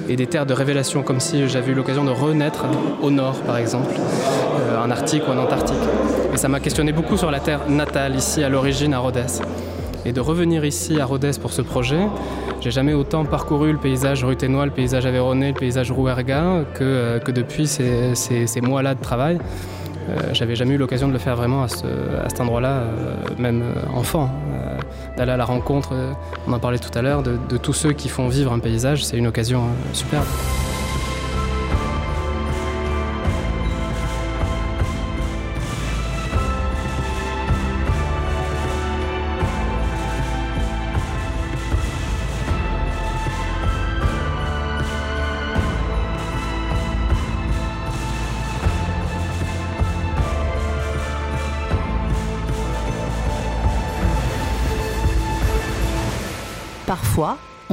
et 0.07 0.15
des 0.15 0.27
terres 0.27 0.45
de 0.45 0.53
révélation, 0.53 1.03
comme 1.03 1.19
si 1.19 1.47
j'avais 1.49 1.71
eu 1.71 1.75
l'occasion 1.75 2.05
de 2.05 2.11
renaître 2.11 2.65
au 3.01 3.11
nord, 3.11 3.35
par 3.41 3.57
exemple, 3.57 3.93
en 4.81 4.89
Arctique 4.89 5.23
ou 5.27 5.31
en 5.31 5.37
Antarctique. 5.37 5.75
Et 6.33 6.37
ça 6.37 6.47
m'a 6.47 6.59
questionné 6.59 6.93
beaucoup 6.93 7.17
sur 7.17 7.29
la 7.29 7.39
terre 7.39 7.69
natale, 7.69 8.15
ici 8.15 8.43
à 8.43 8.49
l'origine 8.49 8.93
à 8.93 8.99
Rhodes. 8.99 9.25
Et 10.05 10.13
de 10.13 10.21
revenir 10.21 10.63
ici 10.65 10.99
à 10.99 11.05
Rhodes 11.05 11.37
pour 11.39 11.51
ce 11.51 11.61
projet, 11.61 12.07
j'ai 12.61 12.71
jamais 12.71 12.93
autant 12.93 13.25
parcouru 13.25 13.73
le 13.73 13.77
paysage 13.77 14.23
ruténois, 14.23 14.65
le 14.65 14.71
paysage 14.71 15.05
aveyronais, 15.05 15.49
le 15.49 15.59
paysage 15.59 15.91
rouerga 15.91 16.63
que, 16.73 16.83
euh, 16.83 17.19
que 17.19 17.31
depuis 17.31 17.67
ces, 17.67 18.15
ces, 18.15 18.61
mois-là 18.61 18.95
de 18.95 19.01
travail. 19.01 19.39
Euh, 20.09 20.33
J'avais 20.33 20.55
jamais 20.55 20.75
eu 20.75 20.77
l'occasion 20.77 21.07
de 21.07 21.13
le 21.13 21.19
faire 21.19 21.35
vraiment 21.35 21.63
à, 21.63 21.67
ce, 21.67 21.85
à 21.85 22.29
cet 22.29 22.39
endroit-là, 22.41 22.69
euh, 22.69 23.15
même 23.37 23.63
enfant. 23.93 24.29
D'aller 25.17 25.33
à 25.33 25.37
la 25.37 25.45
rencontre, 25.45 25.93
on 26.47 26.53
en 26.53 26.59
parlait 26.59 26.79
tout 26.79 26.97
à 26.97 27.01
l'heure, 27.01 27.23
de, 27.23 27.57
tous 27.57 27.73
ceux 27.73 27.91
qui 27.91 28.07
font 28.07 28.29
vivre 28.29 28.53
un 28.53 28.59
paysage, 28.59 29.03
c'est 29.03 29.17
une 29.17 29.27
occasion 29.27 29.63
superbe. 29.93 30.25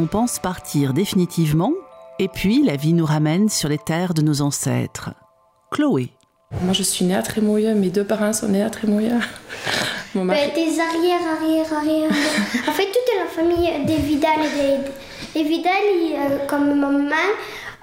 Pense 0.09 0.39
partir 0.39 0.93
définitivement, 0.95 1.73
et 2.19 2.29
puis 2.29 2.65
la 2.65 2.77
vie 2.77 2.93
nous 2.93 3.05
ramène 3.07 3.49
sur 3.49 3.69
les 3.69 3.79
terres 3.79 4.15
de 4.15 4.23
nos 4.23 4.41
ancêtres. 4.41 5.11
Chloé. 5.71 6.11
Moi, 6.63 6.73
je 6.73 6.83
suis 6.83 7.05
née 7.05 7.15
à 7.15 7.23
Trémouille, 7.23 7.73
mes 7.75 7.91
deux 7.91 8.05
parents 8.05 8.33
sont 8.33 8.49
nés 8.49 8.63
à 8.63 8.71
Trémouille. 8.71 9.11
Mon 10.15 10.25
mari... 10.25 10.41
bah, 10.47 10.55
des 10.55 10.81
arrières, 10.81 11.21
arrières, 11.37 11.73
arrières. 11.73 12.11
en 12.11 12.73
fait, 12.73 12.87
toute 12.87 13.15
la 13.19 13.27
famille 13.31 13.85
des 13.87 13.97
Vidal 13.97 14.39
et 14.41 14.79
des, 15.39 15.43
des 15.43 15.49
Vidal, 15.49 15.73
euh, 15.75 16.39
comme 16.47 16.69
ma 16.81 16.89
maman, 16.89 17.15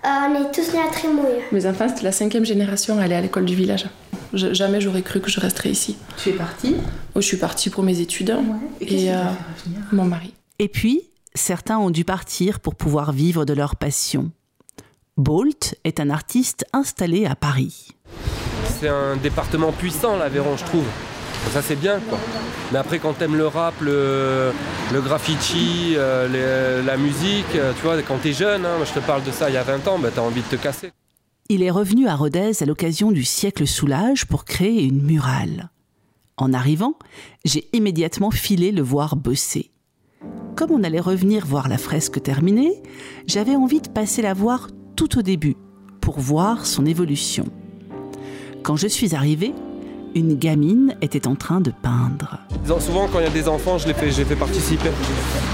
euh, 0.03 0.08
on 0.08 0.36
est 0.44 0.51
tous 0.51 0.74
nés 0.74 0.82
à 0.82 0.91
Trémouille. 0.91 1.44
Mes 1.51 1.67
enfants, 1.67 1.88
c'était 1.88 2.03
la 2.03 2.12
cinquième 2.12 2.46
génération, 2.46 3.00
elle 3.00 3.12
est 3.12 3.15
à 3.15 3.22
l'école 3.22 3.46
du 3.46 3.55
village. 3.55 3.86
Je, 4.34 4.53
jamais 4.53 4.82
j'aurais 4.82 5.03
cru 5.03 5.22
que 5.22 5.29
je 5.29 5.39
resterais 5.39 5.70
ici. 5.70 5.98
Tu 6.17 6.29
es 6.29 6.34
partie? 6.34 6.75
Oh, 7.13 7.22
Je 7.22 7.25
suis 7.27 7.38
partie 7.38 7.70
pour 7.70 7.84
mes 7.84 8.00
études. 8.00 8.32
Ouais. 8.32 8.88
Et, 8.88 9.05
et 9.05 9.13
euh, 9.13 9.24
mon 9.91 10.05
mari. 10.05 10.34
Et 10.58 10.67
puis, 10.67 11.03
certains 11.36 11.77
ont 11.77 11.92
dû 11.92 12.04
partir 12.04 12.60
pour 12.60 12.75
pouvoir 12.75 13.12
vivre 13.12 13.46
de 13.46 13.54
leur 13.54 13.75
passion. 13.75 14.32
Bolt 15.18 15.75
est 15.84 16.00
un 16.00 16.10
artiste 16.10 16.65
installé 16.74 17.25
à 17.25 17.36
Paris. 17.36 17.89
C'est 18.80 18.89
un 18.89 19.15
département 19.15 19.72
puissant, 19.72 20.18
l'Aveyron, 20.18 20.58
je 20.58 20.65
trouve. 20.65 20.86
Ça, 21.54 21.62
c'est 21.62 21.75
bien, 21.75 22.00
quoi. 22.10 22.18
Mais 22.72 22.80
après, 22.80 23.00
quand 23.00 23.13
t'aimes 23.13 23.36
le 23.36 23.48
rap, 23.48 23.75
le, 23.80 24.51
le 24.92 25.01
graffiti, 25.01 25.94
euh, 25.96 26.82
les, 26.82 26.86
la 26.86 26.98
musique, 26.98 27.46
tu 27.51 27.82
vois, 27.84 28.01
quand 28.01 28.18
t'es 28.18 28.34
jeune, 28.34 28.65
hein, 28.65 28.84
je 28.84 28.92
te 28.92 29.00
parle 29.06 29.24
de 29.24 29.32
ça 29.32 29.50
il 29.50 29.54
y 29.54 29.58
a 29.58 29.63
20 29.63 29.88
ans, 29.88 30.00
bah, 30.00 30.10
t'as 30.13 30.22
envie 30.22 30.42
de 30.42 30.48
te 30.48 30.56
casser. 30.56 30.92
Il 31.48 31.62
est 31.62 31.70
revenu 31.72 32.08
à 32.08 32.15
Rodez 32.15 32.63
à 32.63 32.65
l'occasion 32.65 33.12
du 33.12 33.24
siècle 33.24 33.68
Soulage 33.68 34.25
pour 34.25 34.46
créer 34.46 34.84
une 34.84 35.04
murale. 35.04 35.70
En 36.38 36.51
arrivant, 36.54 36.96
j'ai 37.46 37.70
immédiatement 37.72 38.32
filé 38.32 38.72
le 38.72 38.82
voir 38.82 39.15
bosser. 39.15 39.72
Comme 40.55 40.71
on 40.71 40.83
allait 40.85 41.01
revenir 41.01 41.45
voir 41.45 41.67
la 41.67 41.77
fresque 41.77 42.21
terminée, 42.24 42.81
j'avais 43.27 43.57
envie 43.57 43.81
de 43.81 43.89
passer 43.89 44.21
la 44.21 44.33
voir 44.33 44.69
tout 44.95 45.19
au 45.19 45.21
début 45.21 45.57
pour 46.00 46.19
voir 46.19 46.65
son 46.65 46.85
évolution. 46.85 47.45
Quand 48.63 48.77
je 48.77 48.88
suis 48.88 49.15
arrivée, 49.15 49.53
une 50.15 50.36
gamine 50.36 50.95
était 51.01 51.27
en 51.27 51.36
train 51.36 51.60
de 51.60 51.72
peindre. 51.72 52.39
Souvent, 52.79 53.07
quand 53.12 53.19
il 53.19 53.25
y 53.25 53.27
a 53.27 53.31
des 53.31 53.50
enfants, 53.50 53.77
je 53.77 53.88
les 53.88 53.93
fais, 53.93 54.36
participer. 54.36 54.89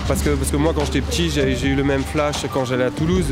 Parce 0.08 0.22
que, 0.22 0.30
parce 0.30 0.52
que 0.52 0.58
moi, 0.58 0.72
quand 0.76 0.86
j'étais 0.86 1.02
petit, 1.02 1.30
j'ai 1.32 1.68
eu 1.68 1.76
le 1.76 1.84
même 1.84 2.04
flash 2.04 2.46
quand 2.54 2.64
j'allais 2.64 2.84
à 2.84 2.92
Toulouse. 2.92 3.26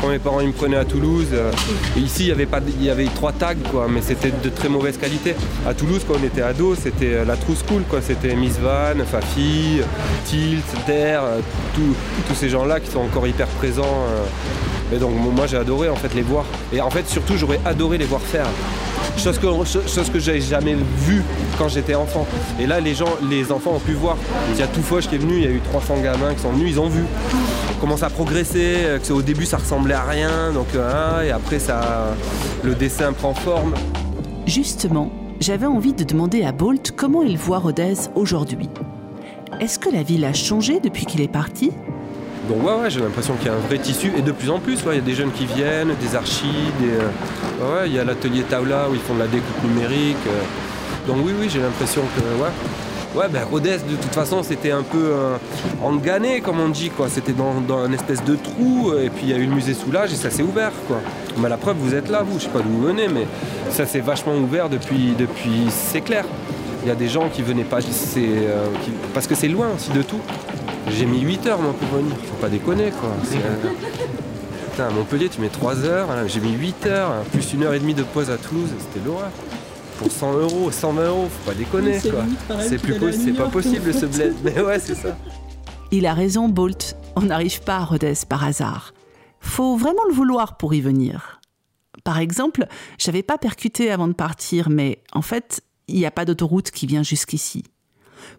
Quand 0.00 0.08
mes 0.08 0.18
parents 0.18 0.40
ils 0.40 0.48
me 0.48 0.52
prenaient 0.52 0.76
à 0.76 0.84
Toulouse, 0.84 1.28
euh, 1.32 1.52
ici, 1.96 2.24
il 2.24 2.28
y 2.28 2.32
avait, 2.32 2.46
pas, 2.46 2.60
il 2.66 2.82
y 2.82 2.90
avait 2.90 3.04
trois 3.04 3.32
tags, 3.32 3.54
quoi, 3.70 3.86
mais 3.88 4.00
c'était 4.00 4.30
de 4.30 4.48
très 4.48 4.70
mauvaise 4.70 4.96
qualité. 4.96 5.34
À 5.66 5.74
Toulouse, 5.74 6.02
quand 6.08 6.14
on 6.20 6.24
était 6.24 6.42
ado, 6.42 6.74
c'était 6.74 7.24
la 7.24 7.36
trousse 7.36 7.62
cool. 7.62 7.82
C'était 8.00 8.34
Miss 8.34 8.58
Van, 8.58 9.04
Fafi, 9.04 9.80
Tilt, 10.24 10.64
Der, 10.86 11.22
tous 11.74 12.34
ces 12.34 12.48
gens-là 12.48 12.80
qui 12.80 12.90
sont 12.90 13.00
encore 13.00 13.26
hyper 13.26 13.46
présents. 13.48 13.82
Euh. 13.82 14.96
Et 14.96 14.98
donc, 14.98 15.12
moi, 15.14 15.46
j'ai 15.46 15.56
adoré 15.58 15.88
en 15.90 15.96
fait 15.96 16.14
les 16.14 16.22
voir. 16.22 16.44
Et 16.72 16.80
en 16.80 16.90
fait, 16.90 17.06
surtout, 17.08 17.36
j'aurais 17.36 17.60
adoré 17.64 17.98
les 17.98 18.04
voir 18.04 18.20
faire 18.20 18.46
chose 19.18 19.38
que, 20.10 20.18
j'avais 20.18 20.40
jamais 20.40 20.76
vue 20.96 21.22
quand 21.58 21.68
j'étais 21.68 21.94
enfant. 21.94 22.26
Et 22.60 22.66
là, 22.66 22.80
les 22.80 22.94
gens, 22.94 23.10
les 23.28 23.52
enfants 23.52 23.72
ont 23.74 23.80
pu 23.80 23.92
voir. 23.92 24.16
Il 24.52 24.60
y 24.60 24.62
a 24.62 24.66
tout 24.66 24.82
Foch 24.82 25.06
qui 25.08 25.14
est 25.14 25.18
venu, 25.18 25.36
il 25.36 25.42
y 25.42 25.46
a 25.46 25.50
eu 25.50 25.60
300 25.60 26.00
gamins 26.02 26.34
qui 26.34 26.40
sont 26.42 26.52
venus, 26.52 26.70
ils 26.70 26.80
ont 26.80 26.88
vu 26.88 27.04
comment 27.80 27.96
ça 27.96 28.06
a 28.06 28.10
progressé, 28.10 28.76
que 29.06 29.12
au 29.12 29.22
début 29.22 29.44
ça 29.44 29.56
ressemblait 29.56 29.94
à 29.94 30.04
rien, 30.04 30.52
donc 30.52 30.68
hein, 30.76 31.22
et 31.24 31.30
après 31.30 31.58
ça, 31.58 32.14
le 32.62 32.74
dessin 32.74 33.12
prend 33.12 33.34
forme. 33.34 33.74
Justement, 34.46 35.10
j'avais 35.40 35.66
envie 35.66 35.92
de 35.92 36.04
demander 36.04 36.44
à 36.44 36.52
Bolt 36.52 36.92
comment 36.96 37.22
il 37.22 37.36
voit 37.36 37.58
Rodez 37.58 37.94
aujourd'hui. 38.14 38.68
Est-ce 39.60 39.78
que 39.78 39.90
la 39.90 40.02
ville 40.02 40.24
a 40.24 40.32
changé 40.32 40.80
depuis 40.80 41.06
qu'il 41.06 41.20
est 41.20 41.30
parti? 41.32 41.72
Donc 42.48 42.64
ouais, 42.64 42.82
ouais 42.82 42.90
j'ai 42.90 43.00
l'impression 43.00 43.34
qu'il 43.34 43.46
y 43.46 43.50
a 43.50 43.54
un 43.54 43.66
vrai 43.68 43.78
tissu 43.78 44.12
et 44.16 44.22
de 44.22 44.32
plus 44.32 44.50
en 44.50 44.58
plus, 44.58 44.78
il 44.86 44.94
y 44.94 44.98
a 44.98 45.00
des 45.00 45.14
jeunes 45.14 45.32
qui 45.32 45.46
viennent, 45.46 45.94
des 46.00 46.16
archives, 46.16 46.72
des, 46.80 46.90
euh, 46.90 47.80
ouais, 47.80 47.86
il 47.86 47.94
y 47.94 47.98
a 47.98 48.04
l'atelier 48.04 48.42
Taula 48.42 48.88
où 48.90 48.94
ils 48.94 49.00
font 49.00 49.14
de 49.14 49.20
la 49.20 49.26
découpe 49.26 49.62
numérique. 49.64 50.16
Euh, 50.26 51.06
donc 51.06 51.18
oui, 51.24 51.32
oui, 51.38 51.48
j'ai 51.50 51.60
l'impression 51.60 52.02
que 52.16 52.42
ouais. 52.42 52.50
Ouais, 53.14 53.28
ben 53.28 53.42
Rodez, 53.44 53.76
de 53.86 53.96
toute 53.96 54.14
façon, 54.14 54.42
c'était 54.42 54.70
un 54.70 54.82
peu 54.82 55.10
euh, 55.12 55.36
engané, 55.82 56.40
comme 56.40 56.58
on 56.60 56.70
dit, 56.70 56.88
quoi. 56.88 57.10
C'était 57.10 57.34
dans, 57.34 57.52
un 57.76 57.92
espèce 57.92 58.24
de 58.24 58.36
trou, 58.36 58.94
et 58.94 59.10
puis 59.10 59.24
il 59.24 59.28
y 59.28 59.34
a 59.34 59.36
eu 59.36 59.44
le 59.44 59.54
musée 59.54 59.74
Soulage 59.74 60.14
et 60.14 60.16
ça 60.16 60.30
s'est 60.30 60.42
ouvert, 60.42 60.72
quoi. 60.88 60.98
Mais 61.36 61.50
la 61.50 61.58
preuve, 61.58 61.76
vous 61.76 61.94
êtes 61.94 62.08
là, 62.08 62.22
vous, 62.26 62.38
je 62.38 62.44
sais 62.44 62.50
pas 62.50 62.60
d'où 62.60 62.70
vous 62.70 62.84
venez, 62.84 63.08
mais 63.08 63.26
ça 63.70 63.84
s'est 63.84 64.00
vachement 64.00 64.34
ouvert 64.34 64.70
depuis, 64.70 65.14
depuis 65.18 65.66
c'est 65.68 66.00
clair. 66.00 66.24
Il 66.84 66.88
y 66.88 66.90
a 66.90 66.94
des 66.94 67.08
gens 67.08 67.28
qui 67.28 67.42
venaient 67.42 67.64
pas, 67.64 67.78
euh, 68.16 68.66
parce 69.14 69.26
que 69.26 69.34
c'est 69.34 69.48
loin 69.48 69.68
aussi 69.76 69.90
de 69.90 70.02
tout. 70.02 70.20
J'ai 70.88 71.06
mis 71.06 71.20
8 71.20 71.46
heures 71.46 71.60
moi 71.60 71.74
pour 71.74 71.88
venir, 71.98 72.14
faut 72.16 72.40
pas 72.40 72.48
déconner 72.48 72.90
quoi. 72.90 73.10
Euh... 73.34 73.68
Putain, 74.70 74.88
à 74.88 74.90
Montpellier 74.90 75.28
tu 75.28 75.40
mets 75.40 75.48
3 75.48 75.84
heures, 75.84 76.08
j'ai 76.26 76.40
mis 76.40 76.52
8 76.52 76.86
heures, 76.86 77.22
plus 77.32 77.52
une 77.52 77.62
heure 77.62 77.74
et 77.74 77.78
demie 77.78 77.94
de 77.94 78.02
pause 78.02 78.30
à 78.30 78.36
Toulouse, 78.36 78.70
c'était 78.78 79.04
l'horreur. 79.04 79.30
pour 79.98 80.10
100 80.10 80.32
euros, 80.38 80.70
120 80.70 81.06
euros, 81.06 81.28
faut 81.30 81.50
pas 81.50 81.56
déconner 81.56 82.00
quoi. 82.00 82.24
C'est 82.60 82.78
plus 82.78 83.12
c'est 83.12 83.32
pas 83.32 83.48
possible 83.48 83.92
ce 83.94 84.06
bled. 84.06 84.34
Mais 84.44 84.60
ouais, 84.60 84.78
c'est 84.78 84.94
ça. 84.94 85.16
Il 85.90 86.06
a 86.06 86.14
raison, 86.14 86.48
Bolt. 86.48 86.96
On 87.16 87.22
n'arrive 87.22 87.60
pas 87.60 87.76
à 87.76 87.84
Rodez 87.84 88.14
par 88.26 88.44
hasard. 88.44 88.94
Faut 89.40 89.76
vraiment 89.76 90.04
le 90.08 90.14
vouloir 90.14 90.56
pour 90.56 90.72
y 90.72 90.80
venir. 90.80 91.40
Par 92.04 92.18
exemple, 92.18 92.66
j'avais 92.98 93.22
pas 93.22 93.36
percuté 93.36 93.90
avant 93.90 94.08
de 94.08 94.14
partir, 94.14 94.70
mais 94.70 95.02
en 95.12 95.20
fait, 95.20 95.60
il 95.88 95.96
n'y 95.96 96.06
a 96.06 96.10
pas 96.10 96.24
d'autoroute 96.24 96.70
qui 96.70 96.86
vient 96.86 97.02
jusqu'ici. 97.02 97.64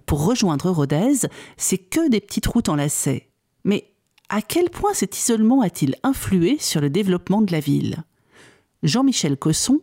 Pour 0.06 0.25
rejoindre 0.25 0.70
Rodez, 0.72 1.28
c'est 1.58 1.78
que 1.78 2.10
des 2.10 2.22
petites 2.22 2.48
routes 2.48 2.70
en 2.70 2.75
lacets. 2.75 3.30
Mais 3.63 3.94
à 4.30 4.42
quel 4.42 4.70
point 4.70 4.94
cet 4.94 5.18
isolement 5.18 5.62
a-t-il 5.62 5.96
influé 6.04 6.58
sur 6.60 6.82
le 6.82 6.90
développement 6.90 7.42
de 7.42 7.52
la 7.52 7.60
ville? 7.60 8.04
Jean-Michel 8.84 9.38
Cosson, 9.38 9.82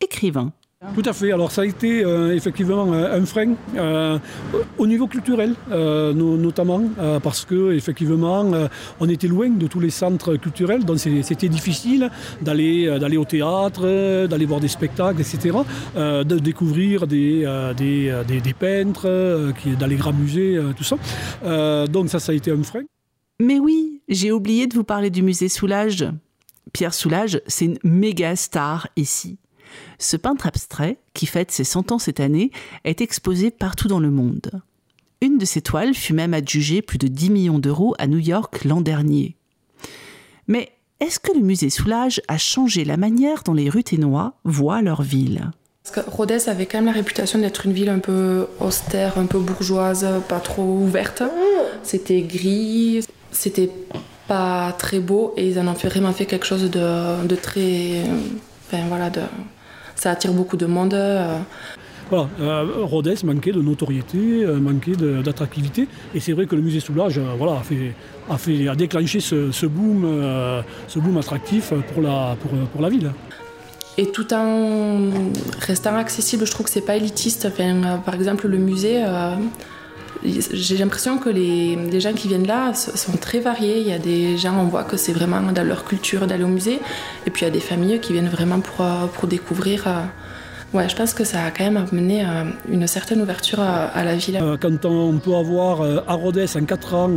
écrivain. 0.00 0.52
Tout 0.94 1.02
à 1.04 1.12
fait. 1.12 1.30
Alors 1.30 1.52
ça 1.52 1.60
a 1.60 1.66
été 1.66 2.02
euh, 2.02 2.34
effectivement 2.34 2.90
euh, 2.94 3.20
un 3.20 3.26
frein 3.26 3.52
euh, 3.76 4.18
au 4.78 4.86
niveau 4.86 5.06
culturel 5.08 5.54
notamment 5.68 6.82
parce 7.22 7.44
que 7.44 7.72
effectivement 7.72 8.50
on 8.98 9.08
était 9.08 9.28
loin 9.28 9.50
de 9.50 9.66
tous 9.66 9.78
les 9.78 9.90
centres 9.90 10.36
culturels 10.36 10.86
donc 10.86 10.98
c'était 10.98 11.48
difficile 11.48 12.10
d'aller 12.40 12.98
d'aller 12.98 13.18
au 13.18 13.26
théâtre, 13.26 14.26
d'aller 14.26 14.46
voir 14.46 14.60
des 14.60 14.68
spectacles, 14.68 15.20
etc. 15.20 15.58
de 15.96 16.38
découvrir 16.38 17.06
des, 17.06 17.44
des, 17.76 18.22
des, 18.26 18.40
des 18.40 18.54
peintres, 18.54 19.52
dans 19.78 19.86
les 19.86 19.96
grands 19.96 20.14
musées, 20.14 20.58
tout 20.76 20.84
ça. 20.84 20.96
donc 21.86 22.08
ça 22.08 22.20
ça 22.20 22.32
a 22.32 22.34
été 22.34 22.50
un 22.50 22.62
frein. 22.62 22.84
Mais 23.38 23.58
oui, 23.58 24.00
j'ai 24.08 24.32
oublié 24.32 24.66
de 24.66 24.74
vous 24.74 24.84
parler 24.84 25.10
du 25.10 25.22
musée 25.22 25.48
Soulage. 25.48 26.06
Pierre 26.72 26.94
Soulage, 26.94 27.40
c'est 27.46 27.66
une 27.66 27.78
méga 27.84 28.34
star 28.36 28.88
ici. 28.96 29.38
Ce 29.98 30.16
peintre 30.16 30.46
abstrait, 30.46 30.98
qui 31.14 31.26
fête 31.26 31.50
ses 31.50 31.64
100 31.64 31.92
ans 31.92 31.98
cette 31.98 32.20
année, 32.20 32.50
est 32.84 33.00
exposé 33.00 33.50
partout 33.50 33.88
dans 33.88 34.00
le 34.00 34.10
monde. 34.10 34.62
Une 35.20 35.38
de 35.38 35.44
ses 35.44 35.60
toiles 35.60 35.94
fut 35.94 36.14
même 36.14 36.34
adjugée 36.34 36.80
plus 36.80 36.98
de 36.98 37.06
10 37.06 37.30
millions 37.30 37.58
d'euros 37.58 37.94
à 37.98 38.06
New 38.06 38.18
York 38.18 38.64
l'an 38.64 38.80
dernier. 38.80 39.36
Mais 40.48 40.72
est-ce 41.00 41.20
que 41.20 41.32
le 41.32 41.40
musée 41.40 41.70
Soulage 41.70 42.20
a 42.28 42.38
changé 42.38 42.84
la 42.84 42.96
manière 42.96 43.42
dont 43.42 43.54
les 43.54 43.68
Ruténois 43.68 44.34
voient 44.44 44.82
leur 44.82 45.02
ville? 45.02 45.50
Rodez 46.06 46.48
avait 46.48 46.66
quand 46.66 46.78
même 46.78 46.86
la 46.86 46.92
réputation 46.92 47.38
d'être 47.38 47.66
une 47.66 47.72
ville 47.72 47.88
un 47.88 47.98
peu 47.98 48.46
austère, 48.60 49.18
un 49.18 49.26
peu 49.26 49.38
bourgeoise, 49.38 50.06
pas 50.28 50.40
trop 50.40 50.62
ouverte. 50.62 51.22
C'était 51.82 52.22
gris, 52.22 53.04
c'était 53.32 53.70
pas 54.28 54.72
très 54.78 55.00
beau 55.00 55.34
et 55.36 55.48
ils 55.48 55.58
en 55.58 55.66
ont 55.66 55.72
vraiment 55.72 56.12
fait 56.12 56.26
quelque 56.26 56.46
chose 56.46 56.70
de, 56.70 57.34
très. 57.36 58.02
Enfin 58.66 58.84
voilà, 58.88 59.10
de, 59.10 59.22
ça 60.00 60.12
attire 60.12 60.32
beaucoup 60.32 60.56
de 60.56 60.66
monde. 60.66 60.94
Euh. 60.94 61.38
Voilà, 62.08 62.28
euh, 62.40 62.64
Rodez 62.82 63.16
manquait 63.22 63.52
de 63.52 63.60
notoriété, 63.60 64.18
euh, 64.44 64.58
manquait 64.58 64.96
d'attractivité. 64.96 65.86
Et 66.14 66.20
c'est 66.20 66.32
vrai 66.32 66.46
que 66.46 66.56
le 66.56 66.62
musée 66.62 66.80
Soulage 66.80 67.20
voilà, 67.38 67.60
a, 67.60 67.62
fait, 67.62 67.94
a, 68.28 68.38
fait, 68.38 68.66
a 68.66 68.74
déclenché 68.74 69.20
ce, 69.20 69.66
boom, 69.66 70.06
ce 70.88 70.98
boom 70.98 71.18
attractif 71.18 71.72
pour 71.92 72.02
la, 72.02 72.36
pour, 72.40 72.50
pour 72.50 72.80
la 72.80 72.88
ville. 72.88 73.12
Et 73.98 74.10
tout 74.10 74.32
en 74.32 75.10
restant 75.60 75.96
accessible, 75.96 76.46
je 76.46 76.50
trouve 76.50 76.64
que 76.66 76.72
c'est 76.72 76.80
pas 76.80 76.96
élitiste. 76.96 77.46
Enfin, 77.46 78.00
par 78.04 78.14
exemple, 78.14 78.48
le 78.48 78.56
musée, 78.56 79.04
j'ai 80.24 80.76
l'impression 80.76 81.18
que 81.18 81.30
les, 81.30 82.00
gens 82.00 82.12
qui 82.12 82.28
viennent 82.28 82.46
là 82.46 82.74
sont 82.74 83.16
très 83.16 83.40
variés. 83.40 83.80
Il 83.80 83.86
y 83.86 83.92
a 83.92 83.98
des 83.98 84.36
gens, 84.36 84.58
on 84.58 84.64
voit 84.64 84.84
que 84.84 84.96
c'est 84.96 85.12
vraiment 85.12 85.40
dans 85.40 85.66
leur 85.66 85.84
culture 85.84 86.26
d'aller 86.26 86.44
au 86.44 86.48
musée. 86.48 86.80
Et 87.26 87.30
puis 87.30 87.42
il 87.42 87.44
y 87.46 87.48
a 87.48 87.52
des 87.52 87.60
familles 87.60 88.00
qui 88.00 88.12
viennent 88.12 88.28
vraiment 88.28 88.60
pour, 88.60 88.84
pour 89.14 89.28
découvrir. 89.28 89.88
Euh, 90.74 90.78
ouais, 90.78 90.88
je 90.88 90.96
pense 90.96 91.14
que 91.14 91.24
ça 91.24 91.44
a 91.44 91.50
quand 91.50 91.64
même 91.64 91.76
amené 91.76 92.24
euh, 92.24 92.44
une 92.68 92.86
certaine 92.86 93.20
ouverture 93.20 93.60
à, 93.60 94.04
la 94.04 94.16
ville. 94.16 94.38
Euh, 94.40 94.56
quand 94.60 94.84
on 94.84 95.18
peut 95.18 95.34
avoir 95.34 95.82
à 96.06 96.14
Rodez 96.14 96.46
en 96.56 96.64
4 96.64 96.94
ans 96.94 97.10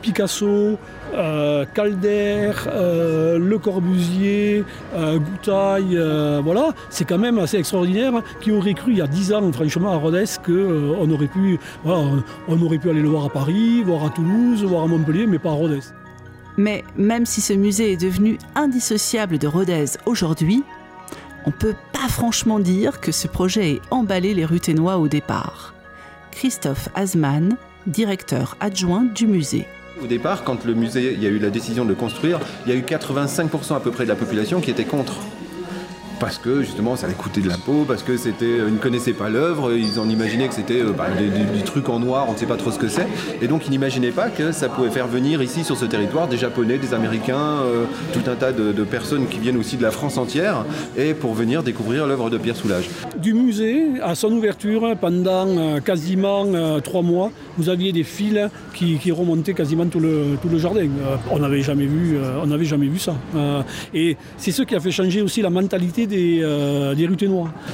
Picasso, 0.00 0.78
euh, 1.14 1.64
Calder, 1.74 2.52
euh, 2.68 3.38
Le 3.38 3.58
Corbusier, 3.58 4.64
euh, 4.94 5.18
Goutaille, 5.18 5.98
voilà, 6.42 6.70
c'est 6.88 7.04
quand 7.04 7.18
même 7.18 7.38
assez 7.38 7.58
extraordinaire. 7.58 8.12
Qui 8.40 8.52
aurait 8.52 8.74
cru 8.74 8.92
il 8.92 8.98
y 8.98 9.02
a 9.02 9.06
10 9.06 9.32
ans, 9.32 9.52
franchement, 9.52 9.92
à 9.92 9.96
Rodez, 9.96 10.24
qu'on 10.44 11.10
aurait 11.10 11.26
pu, 11.26 11.58
on 11.84 12.62
aurait 12.62 12.78
pu 12.78 12.90
aller 12.90 13.02
le 13.02 13.08
voir 13.08 13.26
à 13.26 13.30
Paris, 13.30 13.82
voir 13.82 14.04
à 14.04 14.10
Toulouse, 14.10 14.64
voir 14.64 14.84
à 14.84 14.86
Montpellier, 14.86 15.26
mais 15.26 15.38
pas 15.38 15.50
à 15.50 15.54
Rodez. 15.54 15.80
Mais 16.56 16.84
même 16.96 17.26
si 17.26 17.40
ce 17.40 17.52
musée 17.52 17.92
est 17.92 18.00
devenu 18.00 18.38
indissociable 18.54 19.38
de 19.38 19.46
Rodez 19.46 19.84
aujourd'hui, 20.04 20.62
on 21.46 21.50
peut 21.50 21.74
pas 21.92 22.08
franchement 22.08 22.58
dire 22.58 23.00
que 23.00 23.12
ce 23.12 23.28
projet 23.28 23.72
ait 23.72 23.80
emballé 23.90 24.34
les 24.34 24.44
Ruténois 24.44 24.98
au 24.98 25.08
départ. 25.08 25.74
Christophe 26.32 26.88
Asman, 26.94 27.56
directeur 27.86 28.56
adjoint 28.60 29.04
du 29.04 29.26
musée. 29.26 29.66
Au 30.02 30.06
départ, 30.06 30.44
quand 30.44 30.64
le 30.64 30.74
musée, 30.74 31.14
y 31.14 31.26
a 31.26 31.28
eu 31.28 31.38
la 31.38 31.50
décision 31.50 31.84
de 31.84 31.94
construire, 31.94 32.40
il 32.64 32.72
y 32.72 32.74
a 32.74 32.78
eu 32.78 32.82
85% 32.82 33.76
à 33.76 33.80
peu 33.80 33.90
près 33.90 34.04
de 34.04 34.08
la 34.08 34.16
population 34.16 34.60
qui 34.60 34.70
était 34.70 34.84
contre 34.84 35.14
parce 36.20 36.38
que 36.38 36.62
justement 36.62 36.94
ça 36.94 37.06
allait 37.06 37.14
coûter 37.14 37.40
de 37.40 37.48
l'impôt, 37.48 37.84
parce 37.88 38.02
que 38.02 38.16
c'était, 38.16 38.58
ils 38.58 38.74
ne 38.74 38.78
connaissaient 38.78 39.14
pas 39.14 39.30
l'œuvre, 39.30 39.72
ils 39.72 39.98
en 39.98 40.08
imaginaient 40.08 40.48
que 40.48 40.54
c'était 40.54 40.82
euh, 40.82 40.92
bah, 40.92 41.06
des, 41.18 41.64
trucs 41.64 41.88
en 41.88 41.98
noir, 41.98 42.26
on 42.28 42.32
ne 42.34 42.36
sait 42.36 42.46
pas 42.46 42.56
trop 42.56 42.70
ce 42.70 42.78
que 42.78 42.88
c'est, 42.88 43.06
et 43.40 43.48
donc 43.48 43.66
ils 43.66 43.70
n'imaginaient 43.70 44.10
pas 44.10 44.28
que 44.28 44.52
ça 44.52 44.68
pouvait 44.68 44.90
faire 44.90 45.08
venir 45.08 45.42
ici 45.42 45.64
sur 45.64 45.76
ce 45.76 45.86
territoire 45.86 46.28
des 46.28 46.36
Japonais, 46.36 46.78
des 46.78 46.94
Américains, 46.94 47.62
euh, 47.64 47.84
tout 48.12 48.30
un 48.30 48.34
tas 48.34 48.52
de, 48.52 48.84
personnes 48.84 49.28
qui 49.28 49.38
viennent 49.38 49.56
aussi 49.56 49.76
de 49.76 49.82
la 49.82 49.90
France 49.90 50.18
entière, 50.18 50.64
et 50.96 51.14
pour 51.14 51.34
venir 51.34 51.62
découvrir 51.62 52.06
l'œuvre 52.06 52.28
de 52.28 52.38
Pierre 52.38 52.56
Soulages. 52.56 52.88
Du 53.18 53.34
musée 53.34 54.00
à 54.02 54.14
son 54.14 54.32
ouverture, 54.32 54.94
pendant 55.00 55.46
euh, 55.46 55.80
quasiment 55.80 56.44
trois 56.80 57.02
mois, 57.02 57.30
vous 57.56 57.68
aviez 57.68 57.92
des 57.92 58.04
fils 58.04 58.38
qui, 58.74 59.12
remontaient 59.12 59.54
quasiment 59.54 59.86
tout 59.86 60.00
le, 60.00 60.36
tout 60.42 60.48
le 60.48 60.58
jardin. 60.58 60.86
on 61.30 61.38
n'avait 61.38 61.62
jamais 61.62 61.86
vu, 61.86 62.16
on 62.42 62.46
n'avait 62.46 62.64
jamais 62.64 62.86
vu 62.86 62.98
ça. 62.98 63.14
et 63.94 64.16
c'est 64.36 64.52
ce 64.52 64.62
qui 64.62 64.74
a 64.74 64.80
fait 64.80 64.90
changer 64.90 65.22
aussi 65.22 65.42
la 65.42 65.50
mentalité 65.50 66.06
des, 66.10 66.40
euh, 66.42 66.94
des. 66.94 67.06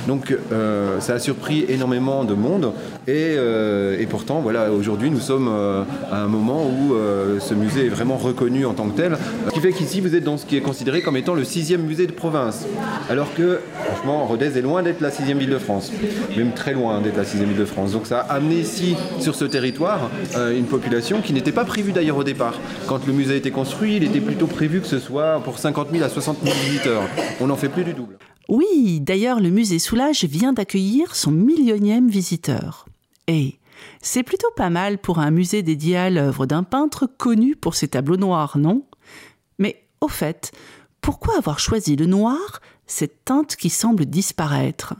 Donc 0.06 0.34
euh, 0.52 1.00
ça 1.00 1.14
a 1.14 1.18
surpris 1.18 1.64
énormément 1.68 2.24
de 2.24 2.34
monde 2.34 2.72
et, 3.06 3.34
euh, 3.36 4.02
pourtant 4.08 4.40
voilà 4.40 4.70
aujourd'hui 4.70 5.10
nous 5.10 5.20
sommes 5.20 5.48
euh, 5.50 5.82
à 6.10 6.22
un 6.22 6.28
moment 6.28 6.64
où 6.64 6.94
ce 7.40 7.54
musée 7.54 7.86
est 7.86 7.90
vraiment 7.90 8.16
reconnu 8.16 8.64
en 8.66 8.72
tant 8.72 8.88
que 8.88 8.96
tel. 8.96 9.16
Ce 9.48 9.52
qui 9.52 9.60
fait 9.60 9.72
qu'ici 9.72 10.00
vous 10.00 10.14
êtes 10.14 10.24
dans 10.24 10.36
ce 10.36 10.46
qui 10.46 10.56
est 10.56 10.60
considéré 10.60 11.02
comme 11.02 11.16
étant 11.16 11.34
le 11.34 11.44
sixième 11.44 11.82
musée 11.82 12.06
de 12.06 12.12
province. 12.12 12.66
Alors 13.10 13.34
que 13.34 13.60
franchement 13.84 14.24
Rodez 14.26 14.56
est 14.58 14.62
loin 14.62 14.82
d'être 14.82 15.00
la 15.00 15.10
sixième 15.10 15.38
ville 15.38 15.50
de 15.50 15.58
France, 15.58 15.92
même 16.36 16.52
très 16.52 16.72
loin 16.72 17.00
d'être 17.00 17.16
la 17.16 17.24
sixième 17.24 17.48
ville 17.48 17.58
de 17.58 17.64
France. 17.64 17.92
Donc 17.92 18.06
ça 18.06 18.20
a 18.20 18.34
amené 18.36 18.60
ici 18.60 18.96
sur 19.20 19.34
ce 19.34 19.44
territoire 19.44 20.10
une 20.36 20.66
population 20.66 21.20
qui 21.20 21.32
n'était 21.32 21.52
pas 21.52 21.64
prévue 21.64 21.92
d'ailleurs 21.92 22.16
au 22.18 22.24
départ. 22.24 22.54
Quand 22.86 23.06
le 23.06 23.12
musée 23.12 23.34
a 23.34 23.36
été 23.36 23.50
construit, 23.50 23.96
il 23.96 24.04
était 24.04 24.20
plutôt 24.20 24.46
prévu 24.46 24.80
que 24.80 24.86
ce 24.86 24.98
soit 24.98 25.40
pour 25.44 25.58
50 25.58 25.88
000 25.92 26.04
à 26.04 26.08
60 26.08 26.38
000 26.42 26.54
visiteurs. 26.64 27.02
On 27.40 27.48
n'en 27.48 27.56
fait 27.56 27.68
plus 27.68 27.84
du 27.84 27.92
double. 27.92 28.16
Oui, 28.48 29.00
d'ailleurs, 29.00 29.40
le 29.40 29.50
musée 29.50 29.78
Soulage 29.78 30.24
vient 30.24 30.52
d'accueillir 30.52 31.16
son 31.16 31.32
millionième 31.32 32.08
visiteur. 32.08 32.86
Et 33.26 33.56
c'est 34.00 34.22
plutôt 34.22 34.50
pas 34.56 34.70
mal 34.70 34.98
pour 34.98 35.18
un 35.18 35.30
musée 35.30 35.62
dédié 35.62 35.96
à 35.96 36.10
l'œuvre 36.10 36.46
d'un 36.46 36.62
peintre 36.62 37.06
connu 37.06 37.56
pour 37.56 37.74
ses 37.74 37.88
tableaux 37.88 38.16
noirs, 38.16 38.56
non? 38.56 38.84
Mais 39.58 39.84
au 40.00 40.08
fait, 40.08 40.52
pourquoi 41.00 41.36
avoir 41.36 41.58
choisi 41.58 41.96
le 41.96 42.06
noir, 42.06 42.60
cette 42.86 43.24
teinte 43.24 43.56
qui 43.56 43.70
semble 43.70 44.06
disparaître? 44.06 44.94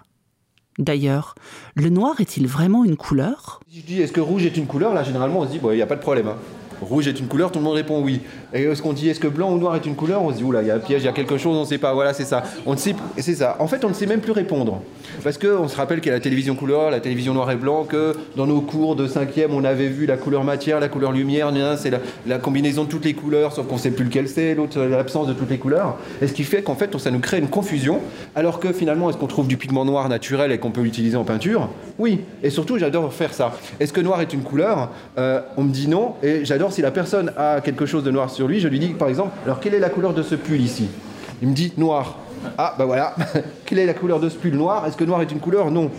D'ailleurs, 0.79 1.35
le 1.75 1.89
noir 1.89 2.21
est-il 2.21 2.47
vraiment 2.47 2.85
une 2.85 2.97
couleur? 2.97 3.61
Si 3.71 3.81
je 3.81 3.87
dis 3.87 4.01
est-ce 4.03 4.13
que 4.13 4.21
rouge 4.21 4.45
est 4.45 4.57
une 4.57 4.67
couleur, 4.67 4.93
là 4.93 5.03
généralement 5.03 5.41
on 5.41 5.47
se 5.47 5.53
dit 5.53 5.61
il 5.63 5.77
n'y 5.77 5.83
a 5.83 5.87
pas 5.87 5.97
de 5.97 6.01
problème. 6.01 6.29
Hein. 6.29 6.37
Rouge 6.81 7.09
est 7.09 7.19
une 7.19 7.27
couleur, 7.27 7.51
tout 7.53 7.59
le 7.59 7.65
monde 7.65 7.75
répond 7.75 8.03
oui. 8.03 8.21
Et 8.53 8.62
est-ce 8.62 8.83
qu'on 8.83 8.93
dit 8.93 9.09
est-ce 9.09 9.21
que 9.21 9.29
blanc 9.29 9.53
ou 9.53 9.59
noir 9.59 9.77
est 9.77 9.87
une 9.87 9.95
couleur? 9.95 10.23
On 10.23 10.31
se 10.31 10.37
dit 10.37 10.45
oula, 10.45 10.62
il 10.62 10.69
y 10.69 10.71
a 10.71 10.77
un 10.77 10.81
piège, 10.81 11.03
il 11.03 11.07
y 11.07 11.09
a 11.09 11.12
quelque 11.12 11.39
chose, 11.39 11.57
on 11.57 11.61
ne 11.61 11.67
sait 11.67 11.79
pas. 11.79 11.95
Voilà, 11.95 12.12
c'est 12.12 12.25
ça. 12.25 12.43
On 12.65 12.73
ne 12.73 12.79
sait, 12.79 12.95
c'est 13.19 13.35
ça. 13.35 13.57
En 13.59 13.67
fait, 13.67 13.85
on 13.85 13.89
ne 13.89 13.95
sait 13.95 14.07
même 14.07 14.21
plus 14.21 14.33
répondre. 14.33 14.81
Parce 15.23 15.39
qu'on 15.39 15.69
se 15.69 15.77
rappelle 15.77 16.01
qu'il 16.01 16.09
y 16.09 16.12
a 16.12 16.15
la 16.15 16.21
télévision 16.21 16.55
couleur, 16.55 16.91
la 16.91 17.01
télévision 17.01 17.35
noir 17.35 17.51
et 17.51 17.57
blanc, 17.57 17.85
que 17.85 18.15
dans 18.37 18.47
nos 18.47 18.61
cours 18.61 18.97
de 18.97 19.07
5e, 19.07 19.49
on 19.51 19.65
avait 19.65 19.89
vu 19.89 20.07
la 20.07 20.17
couleur 20.17 20.45
matière, 20.45 20.81
la 20.81 20.89
couleur 20.89 21.12
lumière, 21.12 21.53
c'est 21.77 21.91
la, 22.27 22.39
combinaison 22.39 22.85
de 22.85 22.89
toutes 22.89 23.05
les 23.05 23.15
couleurs, 23.15 23.53
sauf 23.53 23.67
qu'on 23.67 23.77
ne 23.77 23.81
sait 23.81 23.91
plus 23.91 24.05
lequel 24.05 24.29
c'est, 24.29 24.55
l'autre, 24.55 24.81
l'absence 24.81 25.27
de 25.27 25.33
toutes 25.33 25.51
les 25.51 25.59
couleurs. 25.59 25.97
Et 26.21 26.27
ce 26.27 26.33
qui 26.33 26.45
fait 26.45 26.62
qu'en 26.62 26.75
fait, 26.75 26.97
ça 26.99 27.11
nous 27.11 27.21
crée 27.21 27.39
une 27.39 27.49
confusion, 27.49 28.01
alors 28.35 28.61
que 28.61 28.73
finalement, 28.73 29.11
est-ce 29.11 29.19
qu'on 29.19 29.27
trouve 29.27 29.49
du 29.49 29.57
pigment 29.57 29.85
noir 29.85 30.09
naturel 30.09 30.53
et 30.53 30.59
qu'on 30.59 30.71
peut 30.71 30.83
l'utiliser 30.83 31.17
en 31.17 31.25
peinture? 31.25 31.69
Oui. 31.99 32.21
Et 32.43 32.51
surtout, 32.51 32.79
j'adore 32.79 33.12
faire 33.12 33.33
ça. 33.33 33.53
Est-ce 33.81 33.93
que 33.93 34.01
noir 34.01 34.21
est 34.21 34.33
une 34.33 34.43
couleur? 34.43 34.91
Euh, 35.19 35.41
On 35.57 35.62
me 35.62 35.73
dit 35.73 35.89
non, 35.89 36.15
et 36.23 36.45
j'adore 36.45 36.65
si 36.72 36.83
la 36.83 36.90
personne 36.90 37.33
a 37.37 37.61
quelque 37.61 37.87
chose 37.87 38.05
de 38.05 38.11
noir 38.11 38.31
sur 38.31 38.48
lui, 38.48 38.61
je 38.61 38.68
lui 38.68 38.79
dis 38.79 38.88
par 38.88 39.09
exemple, 39.09 39.31
alors 39.44 39.61
quelle 39.61 39.74
est 39.74 39.81
la 39.81 39.90
couleur 39.90 40.14
de 40.14 40.22
ce 40.22 40.35
pull 40.35 40.61
ici? 40.61 40.88
Il 41.42 41.48
me 41.48 41.55
dit 41.55 41.72
noir. 41.76 42.18
Ah 42.59 42.74
bah 42.79 42.85
voilà, 42.85 43.14
quelle 43.66 43.79
est 43.79 43.87
la 43.87 43.94
couleur 43.94 44.20
de 44.20 44.29
ce 44.29 44.37
pull 44.37 44.55
noir? 44.55 44.87
Est-ce 44.87 44.96
que 44.96 45.05
noir 45.05 45.22
est 45.22 45.31
une 45.33 45.40
couleur? 45.40 45.70
Non. 45.70 45.90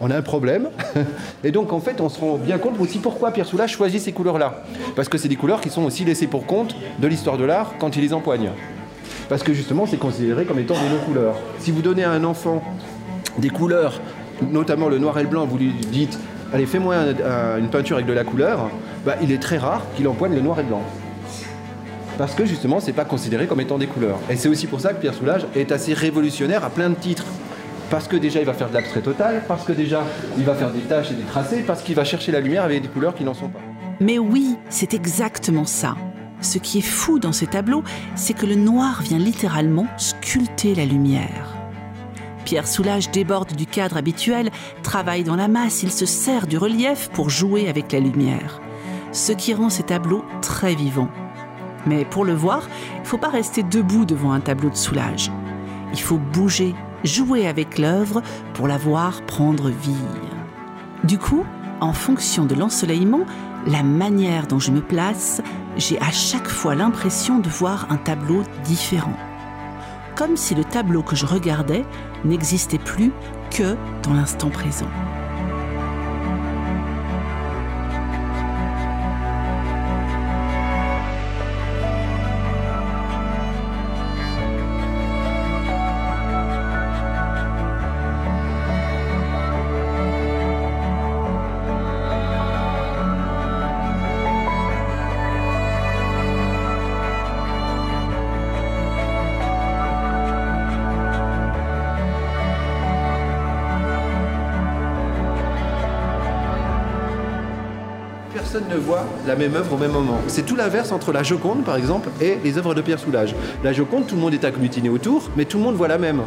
On 0.00 0.10
a 0.10 0.16
un 0.16 0.22
problème. 0.22 0.68
Et 1.44 1.52
donc 1.52 1.72
en 1.72 1.80
fait, 1.80 2.00
on 2.00 2.08
se 2.08 2.20
rend 2.20 2.36
bien 2.36 2.58
compte 2.58 2.80
aussi 2.80 2.98
pourquoi 2.98 3.30
Pierre 3.30 3.46
Soulages 3.46 3.72
choisit 3.72 4.00
ces 4.00 4.12
couleurs-là. 4.12 4.64
Parce 4.96 5.08
que 5.08 5.16
c'est 5.16 5.28
des 5.28 5.36
couleurs 5.36 5.60
qui 5.60 5.70
sont 5.70 5.84
aussi 5.84 6.04
laissées 6.04 6.26
pour 6.26 6.46
compte 6.46 6.74
de 6.98 7.06
l'histoire 7.06 7.38
de 7.38 7.44
l'art 7.44 7.74
quand 7.78 7.96
il 7.96 8.02
les 8.02 8.12
empoigne. 8.12 8.50
Parce 9.28 9.42
que 9.42 9.54
justement, 9.54 9.86
c'est 9.86 9.98
considéré 9.98 10.44
comme 10.44 10.58
étant 10.58 10.74
des 10.74 10.88
non-couleurs. 10.88 11.36
Si 11.60 11.70
vous 11.70 11.82
donnez 11.82 12.04
à 12.04 12.10
un 12.10 12.24
enfant 12.24 12.62
des 13.38 13.50
couleurs, 13.50 14.00
notamment 14.50 14.88
le 14.88 14.98
noir 14.98 15.18
et 15.18 15.22
le 15.22 15.28
blanc, 15.28 15.46
vous 15.46 15.58
lui 15.58 15.72
dites 15.72 16.18
allez 16.52 16.66
fais-moi 16.66 16.96
une 17.58 17.68
peinture 17.68 17.96
avec 17.96 18.06
de 18.06 18.12
la 18.12 18.24
couleur, 18.24 18.68
bah, 19.04 19.16
il 19.22 19.32
est 19.32 19.42
très 19.42 19.58
rare 19.58 19.82
qu'il 19.96 20.06
empoigne 20.08 20.34
le 20.34 20.40
noir 20.40 20.60
et 20.60 20.62
blanc. 20.62 20.82
Parce 22.18 22.34
que 22.34 22.44
justement, 22.44 22.78
c'est 22.78 22.92
pas 22.92 23.04
considéré 23.04 23.46
comme 23.46 23.60
étant 23.60 23.78
des 23.78 23.86
couleurs. 23.86 24.18
Et 24.30 24.36
c'est 24.36 24.48
aussi 24.48 24.66
pour 24.66 24.80
ça 24.80 24.92
que 24.92 25.00
Pierre 25.00 25.14
Soulages 25.14 25.46
est 25.56 25.72
assez 25.72 25.94
révolutionnaire 25.94 26.64
à 26.64 26.70
plein 26.70 26.90
de 26.90 26.94
titres. 26.94 27.24
Parce 27.90 28.08
que 28.08 28.16
déjà, 28.16 28.40
il 28.40 28.46
va 28.46 28.54
faire 28.54 28.68
de 28.68 28.74
l'abstrait 28.74 29.00
total, 29.00 29.42
parce 29.46 29.64
que 29.64 29.72
déjà, 29.72 30.04
il 30.38 30.44
va 30.44 30.54
faire 30.54 30.70
des 30.70 30.80
taches 30.80 31.10
et 31.10 31.14
des 31.14 31.24
tracés, 31.24 31.62
parce 31.66 31.82
qu'il 31.82 31.94
va 31.94 32.04
chercher 32.04 32.32
la 32.32 32.40
lumière 32.40 32.64
avec 32.64 32.80
des 32.80 32.88
couleurs 32.88 33.14
qui 33.14 33.24
n'en 33.24 33.34
sont 33.34 33.48
pas. 33.48 33.60
Mais 34.00 34.18
oui, 34.18 34.56
c'est 34.70 34.94
exactement 34.94 35.64
ça. 35.64 35.94
Ce 36.40 36.58
qui 36.58 36.78
est 36.78 36.82
fou 36.82 37.18
dans 37.18 37.32
ces 37.32 37.46
tableaux, 37.46 37.82
c'est 38.14 38.32
que 38.32 38.46
le 38.46 38.54
noir 38.54 39.02
vient 39.02 39.18
littéralement 39.18 39.86
sculpter 39.96 40.74
la 40.74 40.84
lumière. 40.84 41.54
Pierre 42.44 42.66
Soulages 42.66 43.10
déborde 43.10 43.54
du 43.54 43.66
cadre 43.66 43.96
habituel, 43.96 44.50
travaille 44.82 45.22
dans 45.22 45.36
la 45.36 45.48
masse, 45.48 45.82
il 45.82 45.92
se 45.92 46.06
sert 46.06 46.46
du 46.46 46.58
relief 46.58 47.10
pour 47.10 47.30
jouer 47.30 47.68
avec 47.68 47.92
la 47.92 48.00
lumière. 48.00 48.60
Ce 49.12 49.32
qui 49.32 49.52
rend 49.52 49.68
ces 49.68 49.82
tableaux 49.82 50.24
très 50.40 50.74
vivants. 50.74 51.10
Mais 51.86 52.04
pour 52.04 52.24
le 52.24 52.32
voir, 52.32 52.62
il 52.96 53.02
ne 53.02 53.06
faut 53.06 53.18
pas 53.18 53.28
rester 53.28 53.62
debout 53.62 54.04
devant 54.04 54.32
un 54.32 54.40
tableau 54.40 54.70
de 54.70 54.76
Soulage. 54.76 55.30
Il 55.92 56.00
faut 56.00 56.18
bouger, 56.18 56.74
jouer 57.04 57.46
avec 57.46 57.78
l'œuvre 57.78 58.22
pour 58.54 58.68
la 58.68 58.78
voir 58.78 59.20
prendre 59.26 59.68
vie. 59.68 59.94
Du 61.04 61.18
coup, 61.18 61.44
en 61.80 61.92
fonction 61.92 62.46
de 62.46 62.54
l'ensoleillement, 62.54 63.26
la 63.66 63.82
manière 63.82 64.46
dont 64.46 64.58
je 64.58 64.70
me 64.70 64.80
place, 64.80 65.42
j'ai 65.76 66.00
à 66.00 66.10
chaque 66.10 66.48
fois 66.48 66.74
l'impression 66.74 67.38
de 67.38 67.48
voir 67.48 67.86
un 67.90 67.96
tableau 67.96 68.42
différent. 68.64 69.16
Comme 70.16 70.36
si 70.36 70.54
le 70.54 70.64
tableau 70.64 71.02
que 71.02 71.16
je 71.16 71.26
regardais 71.26 71.84
n'existait 72.24 72.78
plus 72.78 73.12
que 73.50 73.76
dans 74.02 74.14
l'instant 74.14 74.48
présent. 74.48 74.88
Ne 108.60 108.76
voit 108.76 109.06
la 109.26 109.36
même 109.36 109.54
œuvre 109.54 109.74
au 109.74 109.78
même 109.78 109.92
moment. 109.92 110.20
C'est 110.26 110.44
tout 110.44 110.56
l'inverse 110.56 110.92
entre 110.92 111.12
la 111.12 111.22
Joconde, 111.22 111.64
par 111.64 111.76
exemple, 111.76 112.08
et 112.20 112.38
les 112.42 112.58
œuvres 112.58 112.74
de 112.74 112.82
Pierre 112.82 112.98
Soulages. 112.98 113.34
La 113.64 113.72
Joconde, 113.72 114.06
tout 114.06 114.14
le 114.14 114.20
monde 114.20 114.34
est 114.34 114.44
agglutiné 114.44 114.88
autour, 114.88 115.30
mais 115.36 115.44
tout 115.44 115.58
le 115.58 115.64
monde 115.64 115.74
voit 115.74 115.88
la 115.88 115.98
même. 115.98 116.22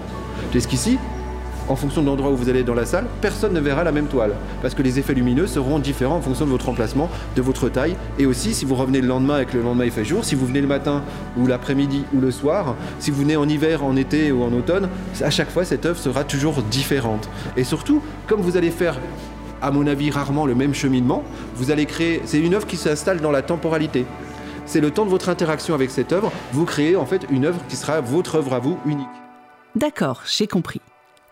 qu'ici, 0.52 0.98
en 1.68 1.76
fonction 1.76 2.02
de 2.02 2.08
l'endroit 2.08 2.30
où 2.30 2.36
vous 2.36 2.50
allez 2.50 2.64
dans 2.64 2.74
la 2.74 2.86
salle, 2.86 3.06
personne 3.22 3.54
ne 3.54 3.60
verra 3.60 3.84
la 3.84 3.92
même 3.92 4.08
toile. 4.08 4.34
Parce 4.62 4.76
que 4.76 4.84
les 4.84 5.00
effets 5.00 5.14
lumineux 5.14 5.48
seront 5.48 5.80
différents 5.80 6.18
en 6.18 6.22
fonction 6.22 6.46
de 6.46 6.52
votre 6.52 6.70
emplacement, 6.70 7.10
de 7.36 7.42
votre 7.42 7.70
taille. 7.70 7.96
Et 8.20 8.26
aussi, 8.26 8.54
si 8.54 8.66
vous 8.66 8.76
revenez 8.76 9.02
le 9.02 9.08
lendemain 9.08 9.40
et 9.40 9.46
que 9.46 9.58
le 9.58 9.64
lendemain 9.64 9.86
il 9.86 9.92
fait 9.92 10.06
jour, 10.06 10.24
si 10.24 10.36
vous 10.36 10.46
venez 10.46 10.62
le 10.62 10.68
matin 10.68 11.02
ou 11.38 11.48
l'après-midi 11.48 12.04
ou 12.14 12.22
le 12.22 12.32
soir, 12.32 12.76
si 13.00 13.12
vous 13.12 13.22
venez 13.22 13.36
en 13.36 13.50
hiver, 13.50 13.84
en 13.84 13.96
été 13.96 14.32
ou 14.32 14.44
en 14.44 14.54
automne, 14.54 14.90
à 15.22 15.30
chaque 15.30 15.50
fois, 15.50 15.66
cette 15.66 15.86
œuvre 15.86 16.00
sera 16.00 16.24
toujours 16.24 16.62
différente. 16.62 17.30
Et 17.58 17.64
surtout, 17.64 18.02
comme 18.28 18.42
vous 18.42 18.58
allez 18.58 18.72
faire 18.72 19.00
à 19.66 19.72
mon 19.72 19.88
avis, 19.88 20.12
rarement 20.12 20.46
le 20.46 20.54
même 20.54 20.76
cheminement. 20.76 21.24
Vous 21.56 21.72
allez 21.72 21.88
créer, 21.88 22.22
c'est 22.26 22.40
une 22.40 22.54
œuvre 22.54 22.68
qui 22.68 22.78
s'installe 22.78 23.20
dans 23.20 23.32
la 23.32 23.42
temporalité. 23.42 24.06
C'est 24.68 24.80
le 24.80 24.92
temps 24.92 25.06
de 25.06 25.10
votre 25.10 25.28
interaction 25.28 25.74
avec 25.74 25.90
cette 25.90 26.14
œuvre. 26.14 26.32
Vous 26.52 26.66
créez 26.66 26.96
en 26.96 27.08
fait 27.08 27.26
une 27.32 27.46
œuvre 27.46 27.60
qui 27.68 27.76
sera 27.76 28.00
votre 28.00 28.36
œuvre 28.36 28.54
à 28.54 28.60
vous 28.60 28.78
unique. 28.86 29.08
D'accord, 29.76 30.22
j'ai 30.28 30.46
compris. 30.46 30.82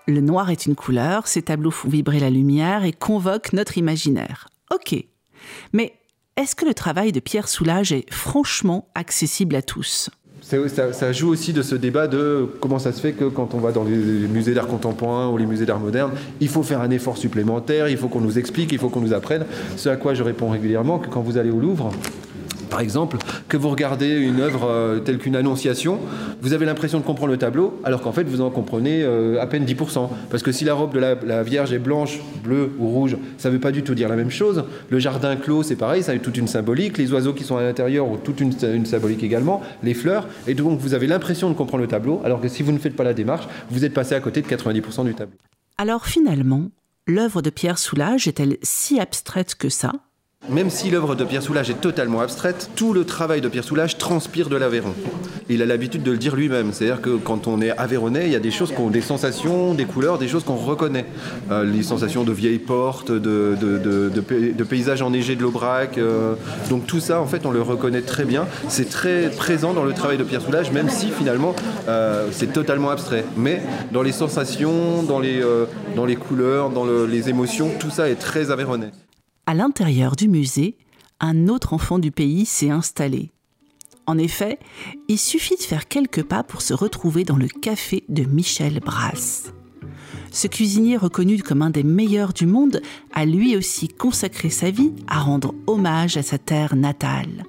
Le 0.08 0.20
noir 0.20 0.50
est 0.50 0.66
une 0.66 0.76
couleur, 0.76 1.28
ces 1.28 1.44
tableaux 1.44 1.70
font 1.70 1.90
vibrer 1.90 2.20
la 2.20 2.32
lumière 2.32 2.84
et 2.86 2.92
convoquent 2.92 3.54
notre 3.54 3.78
imaginaire. 3.78 4.48
Ok. 4.74 4.96
Mais 5.72 5.94
est-ce 6.36 6.56
que 6.56 6.66
le 6.66 6.74
travail 6.74 7.12
de 7.12 7.20
Pierre 7.20 7.48
Soulage 7.48 7.92
est 7.92 8.12
franchement 8.12 8.90
accessible 8.96 9.56
à 9.56 9.62
tous? 9.62 10.10
Ça, 10.44 11.12
joue 11.12 11.30
aussi 11.30 11.54
de 11.54 11.62
ce 11.62 11.76
débat 11.76 12.08
de 12.08 12.48
comment 12.60 12.78
ça 12.78 12.92
se 12.92 13.00
fait 13.00 13.14
que 13.14 13.26
quand 13.26 13.54
on 13.54 13.60
va 13.60 13.72
dans 13.72 13.84
les 13.84 13.96
musées 13.96 14.54
d'art 14.54 14.68
contemporain 14.68 15.30
ou 15.30 15.38
les 15.38 15.46
musées 15.46 15.66
d'art 15.66 15.80
moderne, 15.80 16.12
il 16.42 16.50
faut 16.50 16.64
faire 16.64 16.82
un 16.82 16.92
effort 16.92 17.18
supplémentaire, 17.18 17.88
il 17.88 17.98
faut 17.98 18.10
qu'on 18.10 18.22
nous 18.22 18.38
explique, 18.38 18.72
il 18.72 18.78
faut 18.78 18.90
qu'on 18.90 19.02
nous 19.02 19.14
apprenne. 19.14 19.46
Ce 19.78 19.90
à 19.90 19.96
quoi 19.96 20.14
je 20.14 20.22
réponds 20.22 20.50
régulièrement 20.50 21.00
que 21.00 21.08
quand 21.08 21.22
vous 21.22 21.38
allez 21.38 21.50
au 21.50 21.60
Louvre, 21.60 21.92
par 22.74 22.82
exemple, 22.82 23.18
que 23.50 23.56
vous 23.56 23.70
regardez 23.70 24.16
une 24.16 24.40
œuvre 24.40 24.68
euh, 24.68 24.98
telle 24.98 25.20
qu'une 25.20 25.36
Annonciation, 25.36 26.00
vous 26.42 26.54
avez 26.54 26.66
l'impression 26.66 26.98
de 26.98 27.04
comprendre 27.04 27.32
le 27.32 27.38
tableau, 27.38 27.80
alors 27.84 28.02
qu'en 28.02 28.12
fait 28.12 28.24
vous 28.24 28.42
en 28.42 28.50
comprenez 28.50 29.04
euh, 29.04 29.40
à 29.40 29.46
peine 29.46 29.64
10%. 29.64 30.10
Parce 30.32 30.42
que 30.42 30.52
si 30.52 30.66
la 30.66 30.74
robe 30.74 30.92
de 30.92 31.00
la, 31.00 31.44
Vierge 31.44 31.72
est 31.72 31.78
blanche, 31.78 32.20
bleue 32.44 32.72
ou 32.80 32.88
rouge, 32.88 33.16
ça 33.38 33.50
ne 33.50 33.54
veut 33.54 33.60
pas 33.60 33.72
du 33.72 33.84
tout 33.84 33.94
dire 33.94 34.10
la 34.10 34.16
même 34.16 34.32
chose. 34.32 34.64
Le 34.90 34.98
jardin 34.98 35.36
clos, 35.36 35.62
c'est 35.62 35.76
pareil, 35.76 36.02
ça 36.02 36.14
a 36.14 36.18
toute 36.18 36.36
une 36.36 36.48
symbolique. 36.48 36.98
Les 36.98 37.14
oiseaux 37.14 37.34
qui 37.34 37.44
sont 37.44 37.58
à 37.58 37.62
l'intérieur 37.62 38.08
ont 38.08 38.18
toute 38.18 38.40
une, 38.40 38.54
symbolique 38.88 39.22
également. 39.22 39.62
Les 39.84 39.94
fleurs. 39.94 40.28
Et 40.48 40.56
donc 40.56 40.80
vous 40.80 40.96
avez 40.96 41.06
l'impression 41.06 41.52
de 41.52 41.54
comprendre 41.54 41.84
le 41.84 41.88
tableau, 41.88 42.24
alors 42.26 42.42
que 42.42 42.48
si 42.48 42.64
vous 42.64 42.72
ne 42.72 42.80
faites 42.80 42.96
pas 42.96 43.04
la 43.04 43.14
démarche, 43.14 43.48
vous 43.70 43.86
êtes 43.86 43.94
passé 43.94 44.16
à 44.16 44.20
côté 44.20 44.42
de 44.42 44.48
90% 44.48 45.06
du 45.06 45.14
tableau. 45.14 45.38
Alors 45.78 46.08
finalement, 46.08 46.72
l'œuvre 47.06 47.44
de 47.44 47.52
Pierre 47.52 47.78
Soulages 47.78 48.28
est-elle 48.28 48.58
si 48.64 49.00
abstraite 49.00 49.54
que 49.54 49.70
ça? 49.70 49.92
Même 50.50 50.70
si 50.70 50.90
l'œuvre 50.90 51.16
de 51.16 51.24
Pierre 51.24 51.42
Soulages 51.42 51.70
est 51.70 51.82
totalement 51.82 52.22
abstraite, 52.22 52.70
tout 52.76 52.94
le 52.94 53.06
travail 53.06 53.42
de 53.42 53.48
Pierre 53.48 53.64
Soulages 53.64 53.98
transpire 53.98 54.50
de 54.50 54.58
l'Aveyron. 54.58 54.94
Il 55.50 55.62
a 55.62 55.66
l'habitude 55.66 56.04
de 56.04 56.12
le 56.12 56.18
dire 56.18 56.36
lui-même, 56.36 56.74
c'est-à-dire 56.74 57.02
que 57.02 57.18
quand 57.18 57.48
on 57.48 57.62
est 57.62 57.72
aveyronnais, 57.72 58.26
il 58.26 58.32
y 58.32 58.36
a 58.36 58.40
des 58.40 58.52
choses 58.52 58.72
qui 58.72 58.80
ont 58.80 58.90
des 58.90 59.02
sensations, 59.02 59.74
des 59.74 59.86
couleurs, 59.86 60.18
des 60.18 60.28
choses 60.28 60.44
qu'on 60.44 60.56
reconnaît. 60.56 61.06
Euh, 61.52 61.64
les 61.64 61.84
sensations 61.84 62.24
de 62.24 62.32
vieilles 62.32 62.60
portes, 62.60 63.12
de, 63.12 64.64
paysages 64.70 65.02
enneigés 65.02 65.36
de 65.36 65.42
l'Aubrac. 65.42 65.98
Euh, 65.98 66.36
donc 66.70 66.88
tout 66.88 67.00
ça, 67.00 67.22
en 67.22 67.26
fait, 67.26 67.46
on 67.46 67.52
le 67.52 67.62
reconnaît 67.62 68.02
très 68.02 68.26
bien. 68.26 68.48
C'est 68.68 68.90
très 68.90 69.30
présent 69.30 69.74
dans 69.74 69.84
le 69.84 69.94
travail 69.94 70.18
de 70.18 70.24
Pierre 70.24 70.42
Soulages, 70.42 70.72
même 70.72 70.90
si 70.90 71.10
finalement 71.10 71.56
euh, 71.88 72.28
c'est 72.32 72.52
totalement 72.52 72.90
abstrait. 72.90 73.26
Mais 73.38 73.62
dans 73.92 74.02
les 74.02 74.12
sensations, 74.12 75.04
dans 75.04 75.20
les, 75.20 75.42
dans 75.96 76.06
les 76.06 76.16
couleurs, 76.16 76.70
dans 76.70 76.86
les 76.86 77.30
émotions, 77.30 77.72
tout 77.80 77.90
ça 77.90 78.10
est 78.10 78.16
très 78.16 78.52
aveyronnais. 78.52 78.92
À 79.46 79.54
l'intérieur 79.54 80.16
du 80.16 80.30
musée, 80.30 80.78
un 81.20 81.50
autre 81.50 81.74
enfant 81.74 82.00
du 82.00 82.12
pays 82.12 82.46
s'est 82.46 82.70
installé. 82.70 83.32
En 84.06 84.18
effet, 84.18 84.58
il 85.10 85.20
suffit 85.20 85.58
de 85.58 85.62
faire 85.62 85.88
quelques 85.88 86.24
pas 86.24 86.44
pour 86.44 86.62
se 86.62 86.74
retrouver 86.74 87.26
dans 87.26 87.36
le 87.36 87.48
café 87.48 88.06
de 88.08 88.24
Michel 88.24 88.80
Brasse. 88.80 89.54
Ce 90.32 90.48
cuisinier 90.48 90.96
reconnu 90.96 91.44
comme 91.44 91.62
un 91.62 91.70
des 91.70 91.84
meilleurs 91.84 92.32
du 92.32 92.46
monde 92.46 92.82
a 93.14 93.26
lui 93.26 93.58
aussi 93.58 93.90
consacré 93.90 94.50
sa 94.50 94.72
vie 94.72 94.94
à 95.08 95.20
rendre 95.20 95.54
hommage 95.68 96.16
à 96.16 96.24
sa 96.24 96.38
terre 96.38 96.76
natale, 96.78 97.44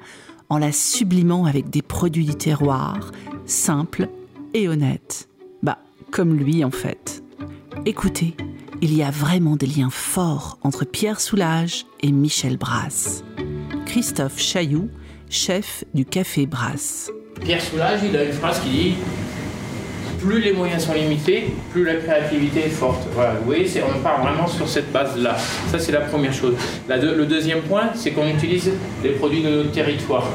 en 0.49 0.59
la 0.59 0.73
sublimant 0.73 1.45
avec 1.45 1.71
des 1.71 1.83
produits 1.83 2.27
du 2.27 2.35
terroir, 2.35 3.13
simples 3.47 4.09
et 4.53 4.69
honnêtes. 4.69 5.29
Bah, 5.63 5.79
comme 6.11 6.35
lui 6.35 6.65
en 6.65 6.71
fait. 6.73 7.23
Écoutez, 7.87 8.37
il 8.85 8.93
y 8.93 9.03
a 9.03 9.11
vraiment 9.11 9.57
des 9.57 9.67
liens 9.67 9.89
forts 9.89 10.59
entre 10.63 10.85
Pierre 10.85 11.19
Soulage 11.19 11.87
et 12.03 12.13
Michel 12.13 12.59
Brasse. 12.59 13.25
Christophe 13.87 14.39
Chailloux, 14.39 14.91
chef 15.31 15.85
du 15.95 16.05
Café 16.05 16.45
Brasse. 16.45 17.11
Pierre 17.43 17.63
Soulage, 17.63 18.01
il 18.07 18.15
a 18.15 18.25
une 18.25 18.35
phrase 18.35 18.61
qui 18.61 18.69
dit 18.69 18.95
plus 20.21 20.39
les 20.39 20.53
moyens 20.53 20.85
sont 20.85 20.93
limités, 20.93 21.47
plus 21.73 21.83
la 21.83 21.95
créativité 21.95 22.67
est 22.67 22.69
forte. 22.69 23.07
Voilà, 23.15 23.37
vous 23.37 23.47
voyez, 23.47 23.67
on 23.83 24.03
part 24.03 24.23
vraiment 24.23 24.47
sur 24.47 24.69
cette 24.69 24.93
base-là. 24.93 25.35
Ça, 25.71 25.79
c'est 25.79 25.93
la 25.93 26.03
première 26.03 26.35
chose. 26.35 26.55
le 26.87 27.25
deuxième 27.25 27.63
point, 27.63 27.89
c'est 27.95 28.11
qu'on 28.11 28.29
utilise 28.29 28.71
les 29.03 29.13
produits 29.13 29.43
de 29.43 29.49
notre 29.49 29.73
territoire. 29.73 30.29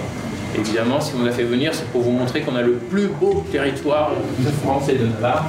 Évidemment, 0.56 1.00
si 1.00 1.14
on 1.22 1.26
a 1.26 1.32
fait 1.32 1.44
venir, 1.44 1.74
c'est 1.74 1.88
pour 1.92 2.02
vous 2.02 2.12
montrer 2.12 2.42
qu'on 2.42 2.56
a 2.56 2.62
le 2.62 2.74
plus 2.74 3.08
beau 3.08 3.46
territoire 3.52 4.12
de 4.40 4.50
France 4.50 4.90
et 4.90 4.96
de 4.96 5.06
Navarre. 5.06 5.46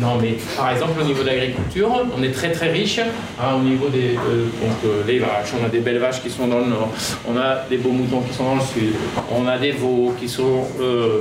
Non, 0.00 0.18
mais 0.20 0.36
par 0.56 0.70
exemple, 0.70 1.00
au 1.00 1.04
niveau 1.04 1.22
de 1.22 1.28
l'agriculture, 1.28 1.90
on 2.16 2.22
est 2.22 2.30
très 2.30 2.52
très 2.52 2.70
riche. 2.70 2.98
Hein, 2.98 3.56
au 3.56 3.62
niveau 3.62 3.88
des 3.88 4.14
euh, 4.16 4.46
donc, 4.62 4.76
euh, 4.84 5.02
les 5.06 5.18
vaches, 5.18 5.52
on 5.60 5.64
a 5.64 5.68
des 5.68 5.80
belles 5.80 5.98
vaches 5.98 6.22
qui 6.22 6.30
sont 6.30 6.46
dans 6.46 6.60
le 6.60 6.66
nord, 6.66 6.88
on 7.28 7.36
a 7.36 7.64
des 7.68 7.78
beaux 7.78 7.90
moutons 7.90 8.20
qui 8.20 8.32
sont 8.34 8.44
dans 8.44 8.54
le 8.56 8.60
sud, 8.60 8.94
on 9.30 9.46
a 9.46 9.58
des 9.58 9.72
veaux 9.72 10.14
qui 10.18 10.28
sont 10.28 10.66
euh, 10.80 11.20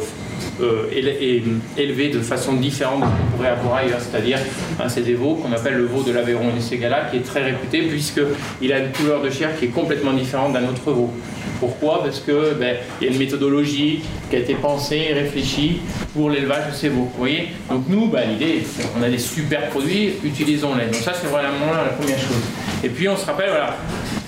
élevés 1.78 2.10
de 2.10 2.20
façon 2.20 2.54
différente 2.54 3.02
de 3.02 3.06
ce 3.06 3.12
qu'on 3.12 3.38
pourrait 3.38 3.50
avoir 3.50 3.76
ailleurs. 3.76 4.00
C'est-à-dire, 4.00 4.40
c'est 4.88 5.02
des 5.02 5.16
veaux 5.16 5.36
qu'on 5.36 5.52
appelle 5.52 5.76
le 5.76 5.86
veau 5.86 6.04
de 6.04 6.12
l'Aveyron 6.12 6.50
et 6.50 6.54
du 6.54 6.62
Ségala, 6.62 7.08
qui 7.10 7.18
est 7.18 7.26
très 7.26 7.44
réputé 7.44 7.84
puisqu'il 7.84 8.74
a 8.74 8.80
une 8.80 8.92
couleur 8.92 9.22
de 9.22 9.30
chair 9.30 9.50
qui 9.58 9.66
est 9.66 9.70
complètement 9.70 10.14
différente 10.14 10.54
d'un 10.54 10.64
autre 10.64 10.92
veau. 10.92 11.12
Pourquoi? 11.60 12.04
Parce 12.04 12.20
que 12.20 12.56
ben, 12.56 12.76
y 13.02 13.06
a 13.06 13.12
une 13.12 13.18
méthodologie 13.18 14.02
qui 14.30 14.36
a 14.36 14.40
été 14.40 14.54
pensée, 14.56 15.14
réfléchie 15.14 15.80
pour 16.14 16.30
l'élevage 16.30 16.72
de 16.72 16.76
ces 16.76 16.90
veaux. 16.90 17.10
Vous 17.14 17.20
voyez? 17.20 17.50
Donc 17.70 17.84
nous, 17.88 18.08
ben, 18.08 18.28
l'idée, 18.30 18.64
on 19.00 19.04
a 19.04 19.08
des 19.08 19.18
super 19.18 19.70
produits, 19.70 20.16
utilisons-les. 20.26 20.88
Donc 20.88 20.96
ça, 20.96 21.14
c'est 21.14 21.28
vraiment 21.28 21.72
la 21.72 21.94
première 21.98 22.20
chose. 22.20 22.44
Et 22.84 22.90
puis 22.90 23.08
on 23.08 23.16
se 23.16 23.26
rappelle, 23.26 23.50
voilà, 23.50 23.78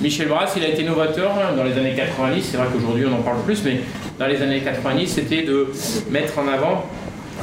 Michel 0.05 0.27
Brass, 0.27 0.53
il 0.55 0.63
a 0.63 0.67
été 0.67 0.83
novateur 0.83 1.31
hein, 1.31 1.55
dans 1.57 1.63
les 1.63 1.73
années 1.79 1.95
90. 1.95 2.43
C'est 2.43 2.57
vrai 2.57 2.67
qu'aujourd'hui, 2.71 3.05
on 3.07 3.13
en 3.15 3.23
parle 3.23 3.41
plus, 3.41 3.63
mais 3.63 3.79
dans 4.19 4.27
les 4.27 4.39
années 4.39 4.61
90, 4.61 5.07
c'était 5.07 5.41
de 5.41 5.69
mettre 6.11 6.37
en 6.37 6.47
avant 6.47 6.85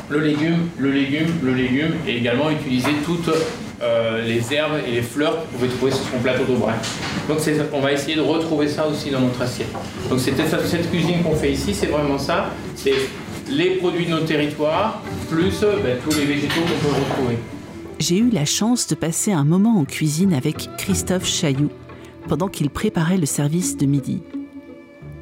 le 0.09 0.21
légume, 0.21 0.69
le 0.79 0.93
légume, 0.93 1.27
le 1.43 1.55
légume, 1.55 1.95
et 2.07 2.19
également 2.19 2.53
utiliser 2.53 2.93
toutes 3.05 3.35
euh, 3.83 4.25
les 4.25 4.55
herbes 4.55 4.75
et 4.87 4.93
les 4.93 5.03
fleurs 5.03 5.39
que 5.39 5.39
vous 5.51 5.59
pouvez 5.59 5.69
trouver 5.71 5.91
sur 5.91 6.05
son 6.05 6.19
plateau 6.21 6.45
d'Aubrac. 6.45 6.77
Donc 7.29 7.39
on 7.73 7.81
va 7.81 7.93
essayer 7.93 8.15
de 8.15 8.21
retrouver 8.21 8.69
ça 8.69 8.87
aussi 8.87 9.11
dans 9.11 9.23
notre 9.23 9.43
assiette. 9.43 9.73
Donc 10.09 10.21
cette 10.21 10.89
cuisine 10.89 11.25
qu'on 11.25 11.35
fait 11.35 11.51
ici, 11.51 11.75
c'est 11.75 11.89
vraiment 11.89 12.19
ça. 12.19 12.51
C'est 12.77 12.95
les 13.51 13.71
produits 13.71 14.07
de 14.07 14.11
nos 14.13 14.21
territoires, 14.21 15.03
plus 15.29 15.63
ben, 15.83 15.97
tous 16.05 16.17
les 16.17 16.27
végétaux 16.27 16.61
qu'on 16.61 16.89
peut 16.89 16.95
retrouver. 16.95 17.39
J'ai 17.99 18.19
eu 18.19 18.31
la 18.31 18.45
chance 18.45 18.87
de 18.87 18.95
passer 18.95 19.33
un 19.33 19.45
moment 19.45 19.81
en 19.81 19.85
cuisine 19.85 20.33
avec 20.33 20.69
Christophe 20.77 21.27
Chailloux 21.27 21.71
pendant 22.29 22.49
qu'il 22.49 22.71
préparait 22.71 23.19
le 23.19 23.27
service 23.27 23.77
de 23.77 23.87
midi. 23.87 24.23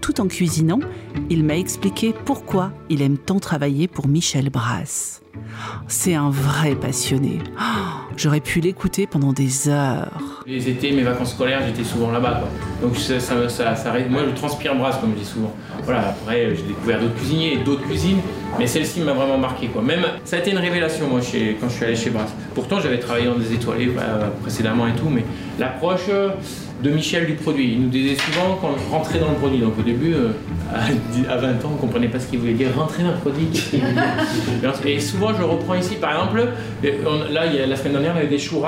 Tout 0.00 0.20
en 0.20 0.28
cuisinant, 0.28 0.80
il 1.28 1.44
m'a 1.44 1.56
expliqué 1.56 2.14
pourquoi 2.24 2.72
il 2.88 3.02
aime 3.02 3.18
tant 3.18 3.38
travailler 3.38 3.86
pour 3.86 4.08
Michel 4.08 4.48
Brasse. 4.48 5.20
C'est 5.88 6.14
un 6.14 6.30
vrai 6.30 6.74
passionné. 6.74 7.38
J'aurais 8.16 8.40
pu 8.40 8.60
l'écouter 8.60 9.06
pendant 9.06 9.32
des 9.32 9.68
heures. 9.68 10.42
Les 10.46 10.68
étés, 10.68 10.92
mes 10.92 11.02
vacances 11.02 11.32
scolaires, 11.32 11.62
j'étais 11.66 11.84
souvent 11.84 12.10
là-bas. 12.10 12.44
Donc 12.82 12.96
ça, 12.96 13.20
ça, 13.20 13.48
ça, 13.48 13.76
Moi, 14.08 14.22
je 14.28 14.34
transpire 14.34 14.74
Brasse, 14.74 14.98
comme 14.98 15.12
je 15.14 15.20
dis 15.20 15.28
souvent. 15.28 15.54
Voilà, 15.84 16.08
après, 16.08 16.54
j'ai 16.54 16.62
découvert 16.62 17.00
d'autres 17.00 17.14
cuisiniers 17.14 17.58
d'autres 17.58 17.82
cuisines, 17.82 18.20
mais 18.58 18.66
celle-ci 18.66 19.00
m'a 19.00 19.12
vraiment 19.12 19.38
marqué. 19.38 19.68
Quoi. 19.68 19.82
Même, 19.82 20.04
ça 20.24 20.36
a 20.36 20.38
été 20.40 20.50
une 20.50 20.58
révélation, 20.58 21.08
moi, 21.08 21.20
chez, 21.20 21.56
quand 21.60 21.68
je 21.68 21.74
suis 21.74 21.84
allé 21.84 21.96
chez 21.96 22.10
Brasse. 22.10 22.32
Pourtant, 22.54 22.80
j'avais 22.80 22.98
travaillé 22.98 23.26
dans 23.26 23.38
des 23.38 23.52
étoilés 23.52 23.90
précédemment 24.42 24.86
et 24.86 24.94
tout, 24.94 25.08
mais 25.08 25.24
l'approche 25.58 26.08
de 26.82 26.90
Michel 26.90 27.26
du 27.26 27.34
produit. 27.34 27.72
Il 27.72 27.82
nous 27.82 27.88
disait 27.88 28.16
souvent 28.16 28.56
qu'on 28.56 28.74
rentrait 28.90 29.18
dans 29.18 29.30
le 29.30 29.36
produit. 29.36 29.58
Donc 29.58 29.78
au 29.78 29.82
début, 29.82 30.14
euh, 30.14 30.30
à 31.28 31.36
20 31.36 31.48
ans, 31.48 31.54
on 31.64 31.74
ne 31.74 31.78
comprenait 31.78 32.08
pas 32.08 32.20
ce 32.20 32.28
qu'il 32.28 32.38
voulait 32.38 32.54
dire 32.54 32.68
rentrer 32.74 33.02
dans 33.02 33.10
le 33.10 33.16
produit. 33.16 33.48
et 34.86 35.00
souvent, 35.00 35.30
je 35.36 35.42
reprends 35.42 35.74
ici, 35.74 35.96
par 35.96 36.12
exemple, 36.12 36.48
là, 37.30 37.46
il 37.46 37.58
y 37.58 37.62
a, 37.62 37.66
la 37.66 37.76
semaine 37.76 37.92
dernière, 37.94 38.14
y 38.14 38.18
avait 38.18 38.26
des 38.28 38.38
choux 38.38 38.62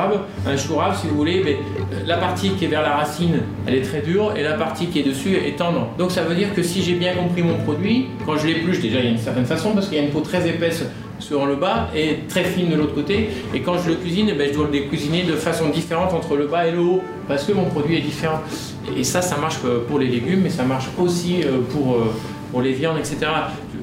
Un 0.47 0.57
chou 0.57 0.75
si 1.01 1.07
vous 1.09 1.17
voulez, 1.17 1.43
mais, 1.45 1.53
euh, 1.53 2.01
la 2.07 2.17
partie 2.17 2.51
qui 2.51 2.65
est 2.65 2.69
vers 2.69 2.83
la 2.83 2.97
racine, 2.97 3.41
elle 3.67 3.75
est 3.75 3.83
très 3.83 4.01
dure, 4.01 4.35
et 4.37 4.43
la 4.43 4.55
partie 4.55 4.87
qui 4.87 5.01
est 5.01 5.05
dessus 5.05 5.37
est 5.37 5.57
tendre. 5.57 5.89
Donc 5.99 6.11
ça 6.11 6.23
veut 6.23 6.35
dire 6.35 6.55
que 6.55 6.63
si 6.63 6.83
j'ai 6.83 6.95
bien 6.95 7.15
compris 7.15 7.43
mon 7.43 7.57
produit, 7.59 8.09
quand 8.27 8.37
je 8.37 8.47
l'épluche, 8.47 8.81
déjà, 8.81 8.99
il 8.99 9.05
y 9.05 9.09
a 9.09 9.11
une 9.11 9.19
certaine 9.19 9.47
façon, 9.47 9.73
parce 9.73 9.89
qu'il 9.89 9.99
y 9.99 10.01
a 10.01 10.05
une 10.05 10.11
peau 10.11 10.21
très 10.21 10.49
épaisse 10.49 10.85
sur 11.23 11.47
le 11.47 11.57
bas 11.57 11.89
et 11.95 12.19
très 12.29 12.45
fine 12.45 12.69
de 12.71 12.77
l'autre 12.77 12.95
côté. 12.95 13.31
Et 13.55 13.61
quand 13.61 13.79
je 13.79 13.91
le 13.91 13.95
cuisine, 13.97 14.29
eh 14.31 14.35
ben, 14.35 14.49
je 14.51 14.55
dois 14.55 14.69
le 14.71 14.81
cuisiner 14.81 15.23
de 15.23 15.35
façon 15.35 15.69
différente 15.69 16.13
entre 16.13 16.37
le 16.37 16.47
bas 16.47 16.67
et 16.67 16.73
le 16.73 16.81
haut 16.81 17.03
parce 17.29 17.45
que 17.45 17.53
mon 17.53 17.67
produit 17.67 17.97
est 17.97 18.01
différent. 18.01 18.41
Et 18.97 19.05
ça, 19.05 19.23
ça 19.23 19.37
marche 19.37 19.59
pour 19.89 19.99
les 19.99 20.09
légumes, 20.09 20.41
mais 20.43 20.51
ça 20.51 20.65
marche 20.65 20.89
aussi 20.99 21.43
euh, 21.43 21.61
pour, 21.71 21.95
euh, 21.95 22.13
pour 22.51 22.61
les 22.61 22.73
viandes, 22.73 22.99
etc. 22.99 23.19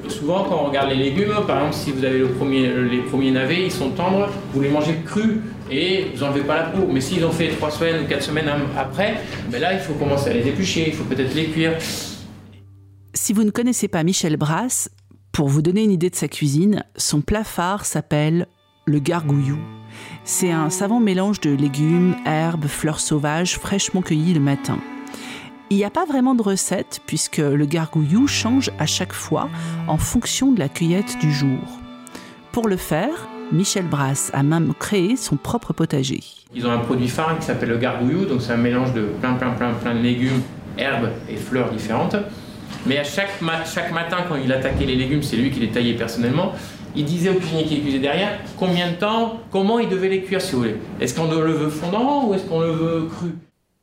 Souvent, 0.08 0.44
quand 0.44 0.62
on 0.62 0.68
regarde 0.68 0.90
les 0.90 0.96
légumes, 0.96 1.32
par 1.46 1.58
exemple, 1.58 1.74
si 1.74 1.92
vous 1.92 2.04
avez 2.04 2.18
les 2.18 2.98
premiers 2.98 3.30
navets, 3.30 3.64
ils 3.64 3.70
sont 3.70 3.90
tendres, 3.90 4.28
vous 4.52 4.60
les 4.60 4.68
mangez 4.68 4.96
crus 5.06 5.38
et 5.70 6.06
vous 6.14 6.24
n'enlevez 6.24 6.42
pas 6.42 6.56
la 6.56 6.64
peau. 6.64 6.86
Mais 6.92 7.00
s'ils 7.00 7.24
ont 7.24 7.30
fait 7.30 7.48
trois 7.48 7.70
semaines 7.70 8.04
ou 8.04 8.08
quatre 8.08 8.24
semaines 8.24 8.50
après, 8.76 9.14
ben 9.50 9.60
là, 9.60 9.72
il 9.72 9.78
faut 9.78 9.94
commencer 9.94 10.30
à 10.30 10.34
les 10.34 10.46
éplucher, 10.48 10.84
il 10.88 10.94
faut 10.94 11.04
peut-être 11.04 11.34
les 11.34 11.46
cuire. 11.46 11.72
Si 13.14 13.32
vous 13.32 13.44
ne 13.44 13.50
connaissez 13.50 13.88
pas 13.88 14.02
Michel 14.02 14.36
Brasse, 14.36 14.88
pour 15.40 15.48
vous 15.48 15.62
donner 15.62 15.84
une 15.84 15.90
idée 15.90 16.10
de 16.10 16.16
sa 16.16 16.28
cuisine, 16.28 16.84
son 16.96 17.22
plat 17.22 17.44
phare 17.44 17.86
s'appelle 17.86 18.46
le 18.84 18.98
gargouillou. 18.98 19.56
C'est 20.22 20.52
un 20.52 20.68
savant 20.68 21.00
mélange 21.00 21.40
de 21.40 21.48
légumes, 21.48 22.14
herbes, 22.26 22.66
fleurs 22.66 23.00
sauvages 23.00 23.56
fraîchement 23.56 24.02
cueillies 24.02 24.34
le 24.34 24.40
matin. 24.40 24.78
Il 25.70 25.78
n'y 25.78 25.84
a 25.84 25.88
pas 25.88 26.04
vraiment 26.04 26.34
de 26.34 26.42
recette 26.42 27.00
puisque 27.06 27.38
le 27.38 27.64
gargouillou 27.64 28.26
change 28.26 28.70
à 28.78 28.84
chaque 28.84 29.14
fois 29.14 29.48
en 29.88 29.96
fonction 29.96 30.52
de 30.52 30.58
la 30.58 30.68
cueillette 30.68 31.16
du 31.22 31.32
jour. 31.32 31.80
Pour 32.52 32.68
le 32.68 32.76
faire, 32.76 33.26
Michel 33.50 33.86
Brasse 33.86 34.30
a 34.34 34.42
même 34.42 34.74
créé 34.78 35.16
son 35.16 35.36
propre 35.36 35.72
potager. 35.72 36.20
Ils 36.54 36.66
ont 36.66 36.70
un 36.70 36.80
produit 36.80 37.08
phare 37.08 37.38
qui 37.38 37.46
s'appelle 37.46 37.70
le 37.70 37.78
gargouillou, 37.78 38.26
donc 38.26 38.42
c'est 38.42 38.52
un 38.52 38.58
mélange 38.58 38.92
de 38.92 39.06
plein 39.22 39.32
plein 39.36 39.52
plein 39.52 39.72
plein 39.72 39.94
de 39.94 40.00
légumes, 40.00 40.42
herbes 40.76 41.12
et 41.30 41.36
fleurs 41.36 41.70
différentes. 41.70 42.16
Mais 42.86 42.98
à 42.98 43.04
chaque, 43.04 43.40
chaque 43.72 43.92
matin, 43.92 44.18
quand 44.28 44.36
il 44.36 44.52
attaquait 44.52 44.86
les 44.86 44.96
légumes, 44.96 45.22
c'est 45.22 45.36
lui 45.36 45.50
qui 45.50 45.60
les 45.60 45.68
taillait 45.68 45.94
personnellement. 45.94 46.52
Il 46.96 47.04
disait 47.04 47.30
au 47.30 47.34
cuisinier 47.34 47.64
qui 47.64 47.76
les 47.76 47.80
cuisait 47.82 47.98
derrière 47.98 48.40
combien 48.56 48.90
de 48.90 48.96
temps, 48.96 49.40
comment 49.50 49.78
il 49.78 49.88
devait 49.88 50.08
les 50.08 50.22
cuire 50.22 50.40
si 50.40 50.52
vous 50.52 50.58
voulez? 50.58 50.76
Est-ce 51.00 51.14
qu'on 51.14 51.30
le 51.30 51.52
veut 51.52 51.70
fondant 51.70 52.26
ou 52.26 52.34
est-ce 52.34 52.44
qu'on 52.44 52.60
le 52.60 52.72
veut 52.72 53.08
cru? 53.08 53.28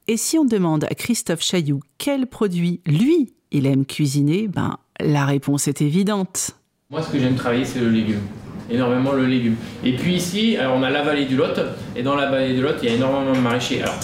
Et 0.10 0.17
si 0.17 0.38
on 0.38 0.45
demande 0.45 0.86
à 0.86 0.93
Christophe 0.95 1.41
Chailloux 1.41 1.82
quel 1.97 2.28
produit, 2.28 2.82
lui, 2.86 3.34
il 3.52 3.65
aime 3.65 3.86
cuisiner, 3.86 4.47
ben, 4.47 4.78
la 5.00 5.26
réponse 5.26 5.67
est 5.67 5.82
évidente. 5.82 6.52
Moi, 6.89 7.02
ce 7.02 7.10
que 7.10 7.19
j'aime 7.19 7.36
travailler, 7.36 7.65
c'est 7.65 7.80
le 7.80 7.89
légume. 7.89 8.21
Énormément 8.69 9.13
le 9.13 9.26
légume. 9.26 9.56
Et 9.84 9.95
puis 9.95 10.15
ici, 10.15 10.58
alors 10.58 10.76
on 10.76 10.84
a 10.84 10.89
la 10.89 11.02
vallée 11.02 11.26
du 11.26 11.38
Lot. 11.38 11.60
Et 11.95 12.04
dans 12.04 12.15
la 12.15 12.30
vallée 12.30 12.54
du 12.54 12.62
Lot, 12.62 12.76
il 12.82 12.89
y 12.89 12.91
a 12.91 12.95
énormément 12.95 13.34
de 13.34 13.39
maraîchers. 13.39 13.82
Alors, 13.82 13.95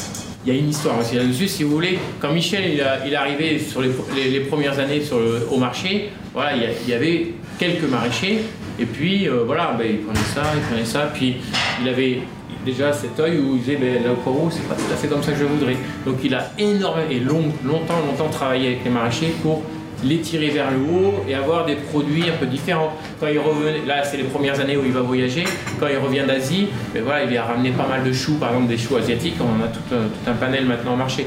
il 0.45 0.53
y 0.53 0.55
a 0.55 0.59
une 0.59 0.69
histoire 0.69 0.99
aussi 0.99 1.15
là-dessus, 1.15 1.47
si 1.47 1.63
vous 1.63 1.71
voulez. 1.71 1.99
Quand 2.19 2.31
Michel 2.31 2.63
il, 2.73 2.79
est 2.79 3.15
arrivé 3.15 3.59
sur 3.59 3.81
les, 3.81 4.39
premières 4.41 4.77
années 4.79 5.01
sur 5.01 5.17
au 5.51 5.57
marché, 5.57 6.09
voilà, 6.33 6.53
il 6.55 6.89
y, 6.89 6.93
avait 6.93 7.27
quelques 7.57 7.89
maraîchers, 7.89 8.39
et 8.79 8.85
puis 8.85 9.27
euh, 9.27 9.43
voilà, 9.45 9.75
ben, 9.77 9.87
il 9.89 9.99
prenait 9.99 10.19
ça, 10.33 10.43
il 10.55 10.61
prenait 10.61 10.85
ça, 10.85 11.11
puis 11.13 11.37
il 11.81 11.87
avait 11.87 12.19
déjà 12.65 12.91
cet 12.91 13.19
œil 13.19 13.39
où 13.39 13.55
il 13.55 13.59
disait 13.59 13.77
ben, 13.77 14.03
là 14.03 14.11
au 14.11 14.49
c'est 14.49 14.67
pas 14.67 14.75
tout 14.75 14.91
à 14.91 14.95
fait 14.95 15.07
comme 15.07 15.23
ça 15.23 15.31
que 15.31 15.39
je 15.39 15.45
voudrais. 15.45 15.77
Donc 16.05 16.17
il 16.23 16.33
a 16.33 16.51
énormément 16.57 17.09
et 17.09 17.19
longtemps, 17.19 17.99
longtemps 18.05 18.29
travaillé 18.29 18.67
avec 18.67 18.83
les 18.83 18.91
maraîchers 18.91 19.33
pour 19.41 19.63
les 20.03 20.19
tirer 20.19 20.49
vers 20.49 20.71
le 20.71 20.77
haut 20.77 21.23
et 21.27 21.35
avoir 21.35 21.65
des 21.65 21.75
produits 21.75 22.29
un 22.29 22.37
peu 22.37 22.45
différents. 22.45 22.93
Quand 23.19 23.27
il 23.27 23.39
revenait, 23.39 23.85
là 23.85 24.03
c'est 24.03 24.17
les 24.17 24.23
premières 24.23 24.59
années 24.59 24.77
où 24.77 24.85
il 24.85 24.91
va 24.91 25.01
voyager, 25.01 25.43
quand 25.79 25.87
il 25.87 25.97
revient 25.97 26.23
d'Asie, 26.27 26.67
ben 26.93 27.03
voilà, 27.03 27.23
il 27.23 27.37
a 27.37 27.43
ramené 27.43 27.71
pas 27.71 27.87
mal 27.87 28.03
de 28.03 28.11
choux, 28.11 28.35
par 28.35 28.49
exemple 28.49 28.67
des 28.67 28.77
choux 28.77 28.95
asiatiques, 28.95 29.35
on 29.39 29.63
a 29.63 29.67
tout 29.67 29.95
un, 30.27 30.33
panel 30.33 30.65
maintenant 30.65 30.93
au 30.93 30.97
marché. 30.97 31.25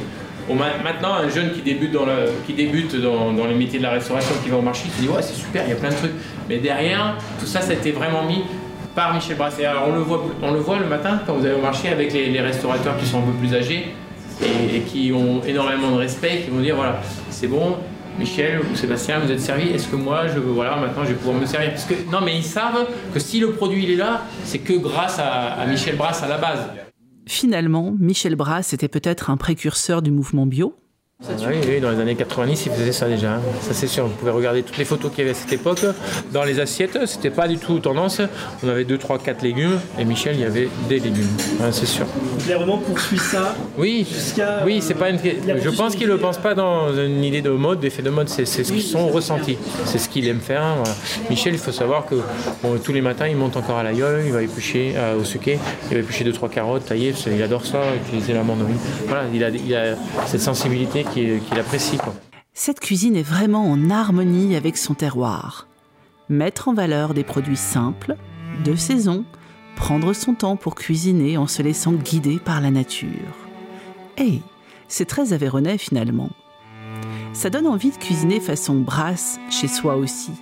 maintenant, 0.49 1.15
un 1.15 1.29
jeune 1.29 1.53
qui 1.53 1.63
débute, 1.63 1.93
dans, 1.93 2.07
qui 2.47 2.53
débute 2.53 2.97
dans, 2.97 3.47
les 3.47 3.55
métiers 3.55 3.79
de 3.79 3.85
la 3.85 3.91
restauration, 3.91 4.35
qui 4.43 4.51
va 4.51 4.57
au 4.57 4.63
marché, 4.63 4.85
il 4.87 4.93
se 4.93 5.01
dit 5.01 5.09
ouais 5.09 5.23
c'est 5.23 5.35
super, 5.35 5.65
il 5.65 5.71
y 5.71 5.73
a 5.73 5.77
plein 5.77 5.91
de 5.91 5.97
trucs. 5.97 6.15
Mais 6.49 6.59
derrière, 6.59 7.17
tout 7.41 7.47
ça, 7.47 7.61
ça 7.61 7.71
a 7.71 7.75
été 7.75 7.93
vraiment 7.93 8.25
mis 8.25 8.43
par 8.95 9.13
Michel 9.15 9.37
Brasset. 9.37 9.65
Alors 9.65 9.89
on 9.89 9.93
le 9.93 10.01
voit, 10.01 10.25
on 10.43 10.53
le, 10.53 10.59
voit 10.59 10.79
le 10.79 10.87
matin 10.87 11.21
quand 11.27 11.35
vous 11.35 11.45
allez 11.45 11.55
au 11.55 11.61
marché 11.61 11.89
avec 11.89 12.13
les, 12.13 12.41
restaurateurs 12.41 12.97
qui 12.97 13.07
sont 13.07 13.19
un 13.19 13.27
peu 13.27 13.33
plus 13.33 13.55
âgés 13.55 13.95
et, 14.43 14.77
et, 14.77 14.81
qui 14.81 15.13
ont 15.13 15.43
énormément 15.47 15.91
de 15.91 15.99
respect, 15.99 16.43
qui 16.45 16.51
vont 16.51 16.61
dire 16.61 16.77
voilà, 16.77 17.01
c'est 17.31 17.47
bon, 17.47 17.77
Michel 18.19 18.61
ou 18.61 18.75
Sébastien, 18.77 19.19
vous 19.19 19.31
êtes 19.31 19.41
servi, 19.41 19.69
est-ce 19.69 19.89
que 19.89 19.97
moi, 19.97 20.27
je, 20.29 20.39
voilà, 20.39 20.77
maintenant 20.77 21.05
je 21.05 21.11
vais 21.11 21.15
pouvoir 21.15 21.37
me 21.39 21.47
servir? 21.47 21.71
Parce 21.71 21.85
que, 21.85 21.95
Non, 22.11 22.21
mais 22.25 22.37
ils 22.37 22.45
savent 22.45 22.87
que 23.13 23.21
si 23.21 23.41
le 23.41 23.53
produit 23.53 23.85
il 23.85 23.91
est 23.91 23.97
là, 23.97 24.23
c'est 24.45 24.59
que 24.59 24.73
grâce 24.73 25.19
à, 25.19 25.53
à 25.53 25.67
Michel 25.67 25.97
Brasse 25.97 26.23
à 26.23 26.29
la 26.29 26.39
base. 26.39 26.61
Finalement, 27.27 27.95
Michel 27.99 28.37
Brasse 28.37 28.73
était 28.73 28.89
peut-être 28.89 29.31
un 29.31 29.37
précurseur 29.37 30.01
du 30.01 30.11
mouvement 30.11 30.47
bio, 30.47 30.75
oui, 31.49 31.57
oui, 31.67 31.81
dans 31.81 31.91
les 31.91 31.99
années 31.99 32.15
90, 32.15 32.67
ils 32.67 32.73
faisaient 32.73 32.93
ça 32.93 33.09
déjà. 33.09 33.37
Hein. 33.37 33.41
Ça, 33.63 33.73
c'est 33.73 33.87
sûr. 33.87 34.07
Vous 34.07 34.15
pouvez 34.15 34.31
regarder 34.31 34.63
toutes 34.63 34.77
les 34.77 34.85
photos 34.85 35.11
qu'il 35.11 35.21
y 35.21 35.23
avait 35.23 35.31
à 35.31 35.35
cette 35.35 35.53
époque. 35.53 35.81
Dans 36.31 36.45
les 36.45 36.61
assiettes, 36.61 37.07
c'était 37.07 37.31
pas 37.31 37.49
du 37.49 37.57
tout 37.57 37.79
tendance. 37.79 38.21
On 38.63 38.69
avait 38.69 38.85
2, 38.85 38.99
3, 38.99 39.19
4 39.19 39.43
légumes. 39.43 39.81
Et 39.99 40.05
Michel, 40.05 40.35
il 40.37 40.43
y 40.43 40.45
avait 40.45 40.69
des 40.89 41.01
légumes. 41.01 41.29
c'est 41.73 41.87
sûr. 41.87 42.05
Il 42.47 42.53
a 42.53 42.59
vraiment 42.59 42.79
poursuivi 42.79 43.23
ça 43.23 43.55
Oui, 43.79 44.07
oui 44.67 44.83
c'est 44.83 44.95
pas 44.95 45.09
une... 45.09 45.19
Je 45.19 45.71
pense 45.71 45.97
qu'il 45.97 46.07
ne 46.07 46.13
le 46.13 46.19
pense 46.19 46.37
pas 46.37 46.55
dans 46.55 46.95
une 46.95 47.25
idée 47.25 47.41
de 47.41 47.51
mode, 47.51 47.81
d'effet 47.81 48.03
de 48.03 48.11
mode. 48.11 48.29
C'est 48.29 48.45
ce 48.45 48.61
qu'ils 48.61 48.83
sont 48.83 49.09
ressentis. 49.09 49.57
C'est 49.87 49.99
ce 49.99 50.11
qu'il 50.11 50.29
aime 50.29 50.41
faire. 50.41 50.63
Michel, 51.31 51.55
il 51.55 51.59
faut 51.59 51.73
savoir 51.73 52.05
que 52.05 52.17
tous 52.85 52.93
les 52.93 53.01
matins, 53.01 53.27
il 53.27 53.37
monte 53.37 53.57
encore 53.57 53.79
à 53.79 53.83
l'aïeul, 53.83 54.23
il 54.27 54.33
va 54.33 54.43
éplucher 54.43 54.93
euh, 54.97 55.19
au 55.19 55.25
suquet, 55.25 55.59
il 55.91 55.95
va 55.95 56.01
éplucher 56.01 56.25
2-3 56.25 56.51
carottes, 56.51 56.85
tailler. 56.85 57.15
Il 57.27 57.43
adore 57.43 57.65
ça, 57.65 57.81
utiliser 58.07 58.35
la 58.35 58.43
mandarine. 58.43 58.77
Voilà, 59.07 59.25
il 59.33 59.43
a, 59.43 59.49
il 59.49 59.75
a 59.75 59.97
cette 60.27 60.43
sensibilité 60.43 61.06
qu'il 61.13 61.59
apprécie. 61.59 61.99
Cette 62.55 62.81
cuisine 62.81 63.17
est 63.17 63.23
vraiment 63.23 63.71
en 63.71 63.91
harmonie 63.91 64.57
avec 64.57 64.77
son 64.77 64.95
terroir. 64.95 65.67
Mettre 66.29 66.69
en 66.69 66.75
valeur 66.75 67.15
des 67.15 67.25
produits 67.25 67.57
simples, 67.57 68.17
de 68.65 68.75
saison, 68.75 69.25
prendre 69.77 70.13
son 70.13 70.35
temps 70.35 70.57
pour 70.57 70.75
cuisiner 70.75 71.37
en 71.37 71.47
se 71.47 71.63
laissant 71.63 71.93
guider 71.93 72.39
par 72.39 72.61
la 72.61 72.71
nature. 72.71 73.09
Hey, 74.17 74.43
c'est 74.89 75.05
très 75.05 75.33
avéronnais 75.33 75.79
finalement. 75.79 76.31
Ça 77.33 77.51
donne 77.51 77.67
envie 77.67 77.91
de 77.91 77.97
cuisiner 77.97 78.41
façon 78.41 78.77
brasse 78.77 79.39
chez 79.51 79.69
soi 79.69 79.97
aussi. 79.97 80.33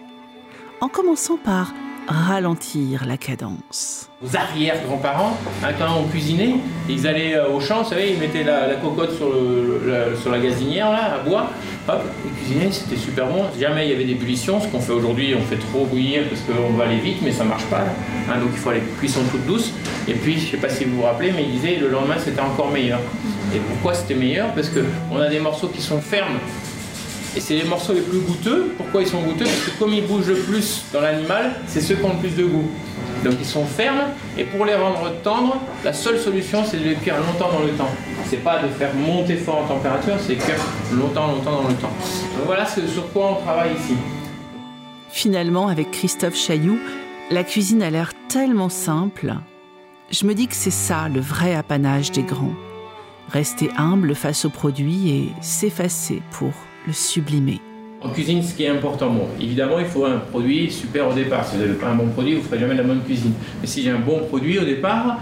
En 0.81 0.89
commençant 0.89 1.37
par 1.37 1.73
ralentir 2.07 3.05
la 3.07 3.17
cadence. 3.17 4.09
Aux 4.23 4.37
arrière-grands-parents, 4.37 5.37
quand 5.63 5.99
on 5.99 6.05
cuisinait, 6.09 6.57
ils 6.89 7.07
allaient 7.07 7.35
euh, 7.35 7.51
au 7.51 7.61
champ, 7.61 7.83
vous 7.83 7.91
savez, 7.91 8.13
ils 8.13 8.19
mettaient 8.19 8.45
la, 8.45 8.75
cocotte 8.77 9.17
sur, 9.17 10.31
la 10.31 10.39
gazinière, 10.39 10.91
là, 10.91 11.15
à 11.15 11.19
bois, 11.19 11.51
hop, 11.89 12.03
ils 12.25 12.33
cuisinaient, 12.33 12.73
c'était 12.73 12.97
super 12.97 13.27
bon. 13.27 13.45
Jamais 13.59 13.87
il 13.87 13.93
y 13.93 13.95
avait 13.95 14.05
d'ébullition, 14.05 14.61
ce 14.61 14.69
qu'on 14.69 14.81
fait 14.81 14.93
aujourd'hui, 14.93 15.35
on 15.35 15.43
fait 15.43 15.59
trop 15.59 15.87
bouillir 15.87 16.23
parce 16.29 16.43
qu'on 16.43 16.75
va 16.75 16.85
aller 16.85 16.99
vite, 16.99 17.19
mais 17.23 17.33
ça 17.33 17.45
marche 17.45 17.67
pas. 17.67 17.85
Hein, 18.29 18.39
donc 18.41 18.51
il 18.53 18.59
faut 18.59 18.71
aller 18.71 18.83
cuisson 18.99 19.21
toute 19.31 19.47
douce. 19.47 19.73
Et 20.09 20.15
puis, 20.15 20.39
je 20.39 20.51
sais 20.53 20.57
pas 20.57 20.69
si 20.69 20.85
vous 20.85 20.97
vous 20.97 21.03
rappelez, 21.03 21.33
mais 21.33 21.43
ils 21.43 21.53
disaient 21.53 21.77
le 21.77 21.89
lendemain 21.89 22.17
c'était 22.19 22.41
encore 22.41 22.71
meilleur. 22.71 23.01
Et 23.55 23.59
pourquoi 23.59 23.95
c'était 23.95 24.15
meilleur? 24.15 24.53
Parce 24.55 24.69
qu'on 24.69 25.19
a 25.19 25.29
des 25.29 25.41
morceaux 25.41 25.69
qui 25.69 25.81
sont 25.81 26.01
fermes 26.01 26.39
et 27.37 27.41
c'est 27.41 27.55
les 27.57 27.65
morceaux 27.65 27.93
les 27.93 28.01
plus 28.01 28.21
goûteux. 28.21 28.75
Pourquoi 28.77 29.03
ils 29.03 29.09
sont 29.09 29.23
goûteux? 29.23 29.45
Parce 29.45 29.61
que 29.61 29.79
comme 29.79 29.93
ils 29.93 30.07
bougent 30.07 30.29
le 30.29 30.37
plus 30.37 30.85
dans 30.93 31.01
l'animal, 31.01 31.55
c'est 31.67 31.81
ceux 31.81 31.97
qui 31.97 32.05
ont 32.05 32.13
le 32.13 32.19
plus 32.19 32.37
de 32.37 32.45
goût. 32.45 32.69
Donc 33.25 33.35
ils 33.41 33.47
sont 33.47 33.65
fermes 33.65 34.11
et 34.37 34.45
pour 34.45 34.67
les 34.67 34.75
rendre 34.75 35.11
tendres, 35.23 35.61
la 35.83 35.93
seule 35.93 36.19
solution 36.19 36.63
c'est 36.65 36.77
de 36.77 36.85
les 36.85 36.95
cuire 36.95 37.17
longtemps 37.17 37.51
dans 37.53 37.65
le 37.65 37.73
temps. 37.73 37.91
C'est 38.27 38.43
pas 38.43 38.63
de 38.63 38.69
faire 38.69 38.95
monter 38.95 39.37
fort 39.37 39.63
en 39.65 39.67
température, 39.67 40.15
c'est 40.21 40.37
cuire 40.37 40.57
longtemps, 40.93 41.29
longtemps 41.29 41.63
dans 41.63 41.69
le 41.69 41.75
temps. 41.75 41.93
Donc 42.37 42.47
voilà 42.47 42.67
sur 42.67 43.13
quoi 43.13 43.39
on 43.39 43.43
travaille 43.43 43.73
ici. 43.73 43.95
Finalement, 45.11 45.69
avec 45.69 45.93
Christophe 45.93 46.37
Chailloux, 46.37 46.79
la 47.31 47.45
cuisine 47.45 47.83
a 47.83 47.91
l'air 47.91 48.13
tellement 48.29 48.69
simple. 48.69 49.35
Je 50.11 50.27
me 50.27 50.35
dis 50.35 50.49
que 50.49 50.57
c'est 50.57 50.71
ça 50.71 51.09
le 51.09 51.21
vrai 51.21 51.55
apanage 51.55 52.11
des 52.11 52.25
grands. 52.25 52.55
Rester 53.31 53.71
humble 53.79 54.15
face 54.15 54.45
aux 54.45 54.51
produits 54.51 55.09
et 55.11 55.33
s'effacer 55.41 56.21
pour 56.33 56.53
le 56.87 56.93
sublimer. 56.93 57.61
En 58.03 58.11
cuisine, 58.11 58.43
ce 58.43 58.55
qui 58.55 58.65
est 58.65 58.69
important, 58.69 59.11
bon, 59.11 59.29
évidemment, 59.41 59.79
il 59.79 59.87
faut 59.87 60.05
un 60.05 60.19
produit 60.19 60.71
super 60.71 61.09
au 61.09 61.15
départ. 61.15 61.47
Si 61.47 61.57
vous 61.57 61.63
n'avez 61.63 61.75
pas 61.75 61.89
un 61.89 61.95
bon 61.95 62.09
produit, 62.09 62.35
vous 62.35 62.43
ne 62.43 62.45
ferez 62.45 62.59
jamais 62.59 62.75
la 62.75 62.83
bonne 62.83 63.03
cuisine. 63.03 63.33
Mais 63.61 63.67
si 63.67 63.83
j'ai 63.83 63.91
un 63.91 63.99
bon 63.99 64.27
produit 64.27 64.59
au 64.59 64.65
départ, 64.65 65.21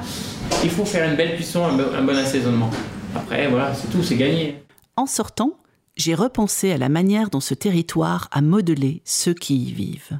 il 0.65 0.71
faut 0.71 0.85
faire 0.85 1.09
une 1.09 1.17
belle 1.17 1.37
cuisson, 1.37 1.65
un 1.65 2.03
bon 2.03 2.17
assaisonnement. 2.17 2.71
Après, 3.15 3.49
voilà, 3.49 3.73
c'est 3.75 3.89
tout, 3.89 4.03
c'est 4.03 4.17
gagné. 4.17 4.57
En 4.97 5.07
sortant, 5.07 5.57
j'ai 5.97 6.15
repensé 6.15 6.73
à 6.73 6.79
la 6.79 6.89
manière 6.89 7.31
dont 7.31 7.41
ce 7.41 7.55
territoire 7.55 8.29
a 8.33 8.41
modelé 8.41 9.03
ceux 9.05 9.35
qui 9.35 9.57
y 9.57 9.73
vivent. 9.73 10.19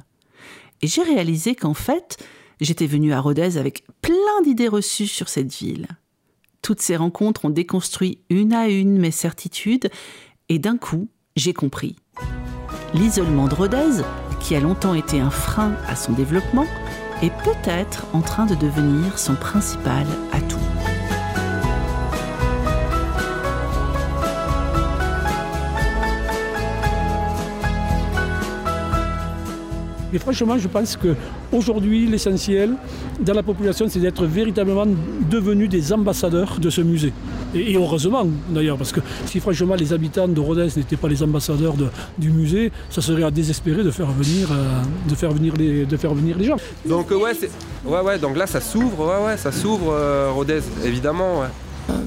Et 0.81 0.87
j'ai 0.87 1.03
réalisé 1.03 1.55
qu'en 1.55 1.73
fait, 1.73 2.17
j'étais 2.61 2.87
venue 2.87 3.11
à 3.11 3.19
Rodez 3.19 3.57
avec 3.57 3.83
plein 4.01 4.41
d'idées 4.43 4.67
reçues 4.67 5.07
sur 5.07 5.27
cette 5.27 5.53
ville. 5.53 5.87
Toutes 6.61 6.81
ces 6.81 6.95
rencontres 6.95 7.43
ont 7.43 7.49
déconstruit 7.49 8.19
une 8.29 8.53
à 8.53 8.69
une 8.69 8.97
mes 8.97 9.11
certitudes, 9.11 9.89
et 10.49 10.59
d'un 10.59 10.77
coup, 10.77 11.09
j'ai 11.35 11.53
compris. 11.53 11.95
L'isolement 12.93 13.47
de 13.47 13.55
Rodez, 13.55 14.03
qui 14.39 14.55
a 14.55 14.59
longtemps 14.59 14.93
été 14.93 15.19
un 15.19 15.31
frein 15.31 15.73
à 15.87 15.95
son 15.95 16.13
développement, 16.13 16.67
est 17.21 17.33
peut-être 17.43 18.05
en 18.13 18.21
train 18.21 18.45
de 18.45 18.55
devenir 18.55 19.17
son 19.17 19.35
principal 19.35 20.05
atout. 20.31 20.92
Mais 30.13 30.19
franchement, 30.19 30.59
je 30.59 30.67
pense 30.67 30.95
qu'aujourd'hui, 30.95 32.05
l'essentiel 32.05 32.75
dans 33.19 33.33
la 33.33 33.41
population, 33.41 33.87
c'est 33.89 33.99
d'être 33.99 34.27
véritablement 34.27 34.85
devenus 35.27 35.67
des 35.67 35.91
ambassadeurs 35.91 36.59
de 36.59 36.69
ce 36.69 36.81
musée. 36.81 37.11
Et, 37.55 37.75
heureusement, 37.75 38.23
d'ailleurs, 38.49 38.77
parce 38.77 38.91
que 38.91 38.99
si 39.25 39.39
franchement 39.39 39.73
les 39.73 39.91
habitants 39.91 40.27
de 40.27 40.39
Rodez 40.39 40.67
n'étaient 40.75 40.97
pas 40.97 41.07
les 41.07 41.23
ambassadeurs 41.23 41.73
du 42.19 42.29
musée, 42.29 42.71
ça 42.91 43.01
serait 43.01 43.23
à 43.23 43.31
désespérer 43.31 43.83
de 43.83 43.89
faire 43.89 44.11
venir, 44.11 44.49
euh, 44.51 45.85
les, 46.37 46.45
gens. 46.45 46.57
Donc, 46.85 47.09
ouais, 47.09 48.19
donc 48.19 48.37
là, 48.37 48.45
ça 48.45 48.61
s'ouvre, 48.61 49.11
ça 49.37 49.51
s'ouvre, 49.51 49.93
euh, 49.93 50.29
Rodez, 50.31 50.61
évidemment. 50.85 51.41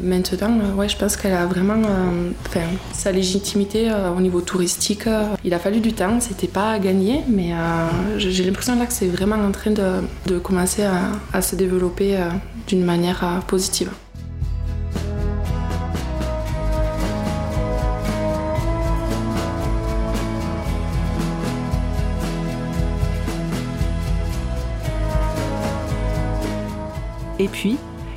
Maintenant, 0.03 0.59
euh, 0.61 0.75
ouais, 0.75 0.89
je 0.89 0.97
pense 0.97 1.17
qu'elle 1.17 1.33
a 1.33 1.47
vraiment 1.47 1.83
euh, 1.89 2.61
sa 2.93 3.13
légitimité 3.13 3.91
au 4.17 4.21
niveau 4.21 4.41
touristique. 4.41 5.05
il 5.45 5.55
a 5.55 5.59
fallu 5.59 5.81
du 5.81 5.93
temps, 5.93 6.21
c'était 6.21 6.49
pas 6.49 6.79
gagné, 6.79 7.23
mais 7.29 7.53
j'ai 8.19 8.45
l'impression 8.45 8.77
là 8.79 8.87
que 8.87 8.93
c'est 8.93 9.09
vraiment 9.09 9.37
en 9.37 9.53
train 9.53 9.73
de, 9.73 10.39
commencer 10.39 10.85
à, 11.33 11.43
se 11.43 11.57
développer 11.57 12.19
d'une 12.67 12.85
manière 12.85 13.43
positive. 13.47 13.91
Et 27.39 27.49
puis, 27.49 27.77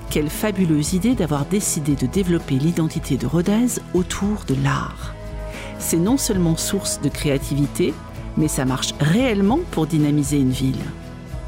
quelle 0.10 0.30
fabuleuse 0.30 0.94
idée 0.94 1.14
d'avoir 1.14 1.46
décidé 1.46 1.96
de 1.96 2.08
développer 2.08 2.56
l'identité 2.56 3.16
de 3.16 3.28
Rodez 3.28 3.80
autour 3.94 4.44
de 4.48 4.56
l'art. 4.64 5.14
C'est 5.78 5.98
non 5.98 6.18
seulement 6.18 6.58
source 6.58 7.00
de 7.02 7.10
créativité, 7.10 7.94
mais 8.36 8.48
ça 8.48 8.66
marche 8.66 8.94
réellement 9.00 9.60
pour 9.72 9.86
dynamiser 9.86 10.38
une 10.38 10.52
ville. 10.52 10.82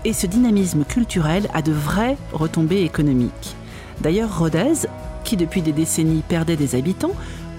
Et 0.06 0.13
ce 0.13 0.28
dynamisme 0.28 0.84
culturel 0.84 1.50
a 1.54 1.62
de 1.62 1.71
vraies 1.71 2.17
retombées 2.34 2.84
économiques. 2.84 3.56
D'ailleurs, 4.00 4.38
Rodez, 4.38 4.88
qui 5.24 5.38
depuis 5.38 5.62
des 5.62 5.74
décennies 5.74 6.24
perdait 6.28 6.56
des 6.56 6.76
habitants, 6.76 7.15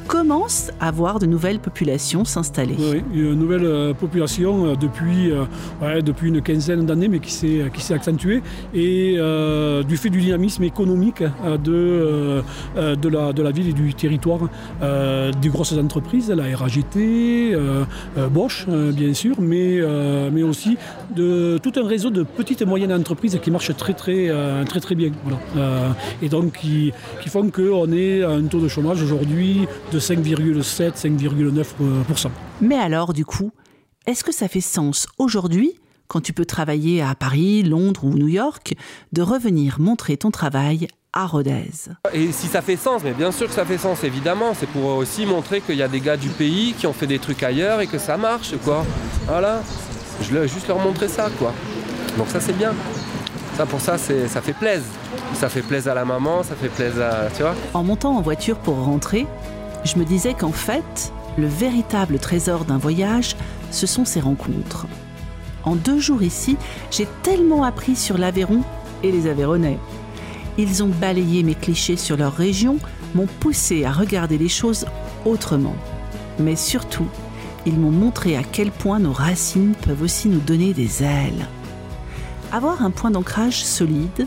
commence 0.06 0.70
à 0.80 0.90
voir 0.90 1.18
de 1.18 1.26
nouvelles 1.26 1.58
populations 1.58 2.24
s'installer. 2.24 2.76
Oui, 2.78 3.02
une 3.14 3.34
nouvelle 3.34 3.64
euh, 3.64 3.94
population 3.94 4.66
euh, 4.66 4.76
depuis, 4.76 5.30
euh, 5.30 6.00
depuis 6.00 6.28
une 6.28 6.42
quinzaine 6.42 6.86
d'années, 6.86 7.08
mais 7.08 7.18
qui 7.18 7.32
s'est, 7.32 7.62
accentuée. 7.92 8.42
Et 8.74 9.16
du 9.86 9.96
fait 9.96 10.10
du 10.10 10.20
dynamisme 10.20 10.64
économique 10.64 11.22
de, 11.64 12.42
de, 12.76 13.08
la, 13.08 13.32
de 13.32 13.42
la 13.42 13.50
ville 13.50 13.68
et 13.68 13.72
du 13.72 13.94
territoire, 13.94 14.48
des 14.80 15.48
grosses 15.48 15.72
entreprises, 15.72 16.30
la 16.30 16.56
RAGT, 16.56 17.56
Bosch, 18.30 18.66
bien 18.68 19.12
sûr, 19.14 19.36
mais, 19.40 19.80
mais 20.32 20.42
aussi 20.42 20.76
de 21.14 21.58
tout 21.58 21.72
un 21.76 21.86
réseau 21.86 22.10
de 22.10 22.22
petites 22.22 22.62
et 22.62 22.64
moyennes 22.64 22.92
entreprises 22.92 23.38
qui 23.42 23.50
marchent 23.50 23.76
très 23.76 23.94
très, 23.94 24.30
très, 24.64 24.80
très 24.80 24.94
bien. 24.94 25.10
et 26.22 26.28
donc 26.28 26.58
qui, 26.58 26.92
qui 27.20 27.28
font 27.28 27.50
qu'on 27.50 27.92
ait 27.92 28.22
un 28.22 28.42
taux 28.44 28.60
de 28.60 28.68
chômage 28.68 29.02
aujourd'hui 29.02 29.66
de 29.92 30.00
5,7, 30.00 30.94
5,9%. 30.94 32.30
Mais 32.60 32.76
alors, 32.76 33.12
du 33.12 33.24
coup, 33.24 33.52
est-ce 34.06 34.24
que 34.24 34.32
ça 34.32 34.48
fait 34.48 34.62
sens 34.62 35.06
aujourd'hui, 35.18 35.74
quand 36.08 36.20
tu 36.20 36.32
peux 36.32 36.46
travailler 36.46 37.02
à 37.02 37.14
Paris, 37.14 37.62
Londres 37.62 38.04
ou 38.04 38.14
New 38.14 38.28
York, 38.28 38.74
de 39.12 39.22
revenir 39.22 39.78
montrer 39.80 40.16
ton 40.16 40.30
travail 40.30 40.88
à 41.12 41.26
Rodez? 41.26 41.90
Et 42.14 42.32
si 42.32 42.46
ça 42.46 42.62
fait 42.62 42.76
sens, 42.76 43.02
mais 43.04 43.12
bien 43.12 43.32
sûr 43.32 43.46
que 43.48 43.54
ça 43.54 43.66
fait 43.66 43.78
sens, 43.78 44.02
évidemment, 44.02 44.54
c'est 44.58 44.68
pour 44.68 44.86
aussi 44.96 45.26
montrer 45.26 45.60
qu'il 45.60 45.76
y 45.76 45.82
a 45.82 45.88
des 45.88 46.00
gars 46.00 46.16
du 46.16 46.30
pays 46.30 46.74
qui 46.78 46.86
ont 46.86 46.94
fait 46.94 47.06
des 47.06 47.18
trucs 47.18 47.42
ailleurs 47.42 47.80
et 47.80 47.86
que 47.86 47.98
ça 47.98 48.16
marche, 48.16 48.54
quoi. 48.64 48.84
Voilà. 49.26 49.62
Je 50.22 50.30
veux 50.30 50.46
juste 50.46 50.68
leur 50.68 50.78
montrer 50.78 51.08
ça, 51.08 51.28
quoi. 51.38 51.52
Donc 52.16 52.28
ça, 52.28 52.40
c'est 52.40 52.56
bien. 52.56 52.74
Ça, 53.56 53.66
pour 53.66 53.80
ça, 53.80 53.98
ça 53.98 54.40
fait 54.40 54.54
plaisir. 54.54 54.88
Ça 55.34 55.48
fait 55.48 55.62
plaisir 55.62 55.92
à 55.92 55.94
la 55.94 56.04
maman, 56.04 56.42
ça 56.42 56.54
fait 56.54 56.68
plaisir 56.68 57.02
à... 57.02 57.30
Tu 57.34 57.42
vois 57.42 57.54
En 57.74 57.82
montant 57.82 58.16
en 58.16 58.22
voiture 58.22 58.56
pour 58.56 58.76
rentrer, 58.76 59.26
je 59.84 59.98
me 59.98 60.04
disais 60.04 60.34
qu'en 60.34 60.52
fait, 60.52 61.12
le 61.38 61.46
véritable 61.46 62.18
trésor 62.18 62.64
d'un 62.64 62.78
voyage, 62.78 63.36
ce 63.70 63.86
sont 63.86 64.04
ces 64.04 64.20
rencontres. 64.20 64.86
En 65.64 65.76
deux 65.76 65.98
jours 65.98 66.22
ici, 66.22 66.56
j'ai 66.90 67.06
tellement 67.22 67.64
appris 67.64 67.96
sur 67.96 68.18
l'Aveyron 68.18 68.62
et 69.02 69.12
les 69.12 69.28
Aveyronnais. 69.28 69.78
Ils 70.58 70.82
ont 70.82 70.88
balayé 70.88 71.42
mes 71.42 71.54
clichés 71.54 71.96
sur 71.96 72.16
leur 72.16 72.34
région, 72.34 72.78
m'ont 73.14 73.28
poussé 73.40 73.84
à 73.84 73.92
regarder 73.92 74.38
les 74.38 74.48
choses 74.48 74.86
autrement. 75.24 75.76
Mais 76.38 76.56
surtout, 76.56 77.06
ils 77.64 77.78
m'ont 77.78 77.90
montré 77.90 78.36
à 78.36 78.42
quel 78.42 78.70
point 78.70 78.98
nos 78.98 79.12
racines 79.12 79.74
peuvent 79.86 80.02
aussi 80.02 80.28
nous 80.28 80.40
donner 80.40 80.72
des 80.72 81.02
ailes. 81.02 81.46
Avoir 82.50 82.82
un 82.82 82.90
point 82.90 83.10
d'ancrage 83.10 83.64
solide, 83.64 84.26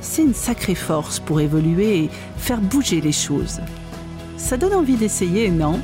c'est 0.00 0.22
une 0.22 0.34
sacrée 0.34 0.74
force 0.74 1.18
pour 1.18 1.40
évoluer 1.40 2.04
et 2.04 2.10
faire 2.36 2.60
bouger 2.60 3.00
les 3.00 3.12
choses. 3.12 3.60
Ça 4.36 4.56
donne 4.56 4.74
envie 4.74 4.96
d'essayer, 4.96 5.50
non? 5.50 5.80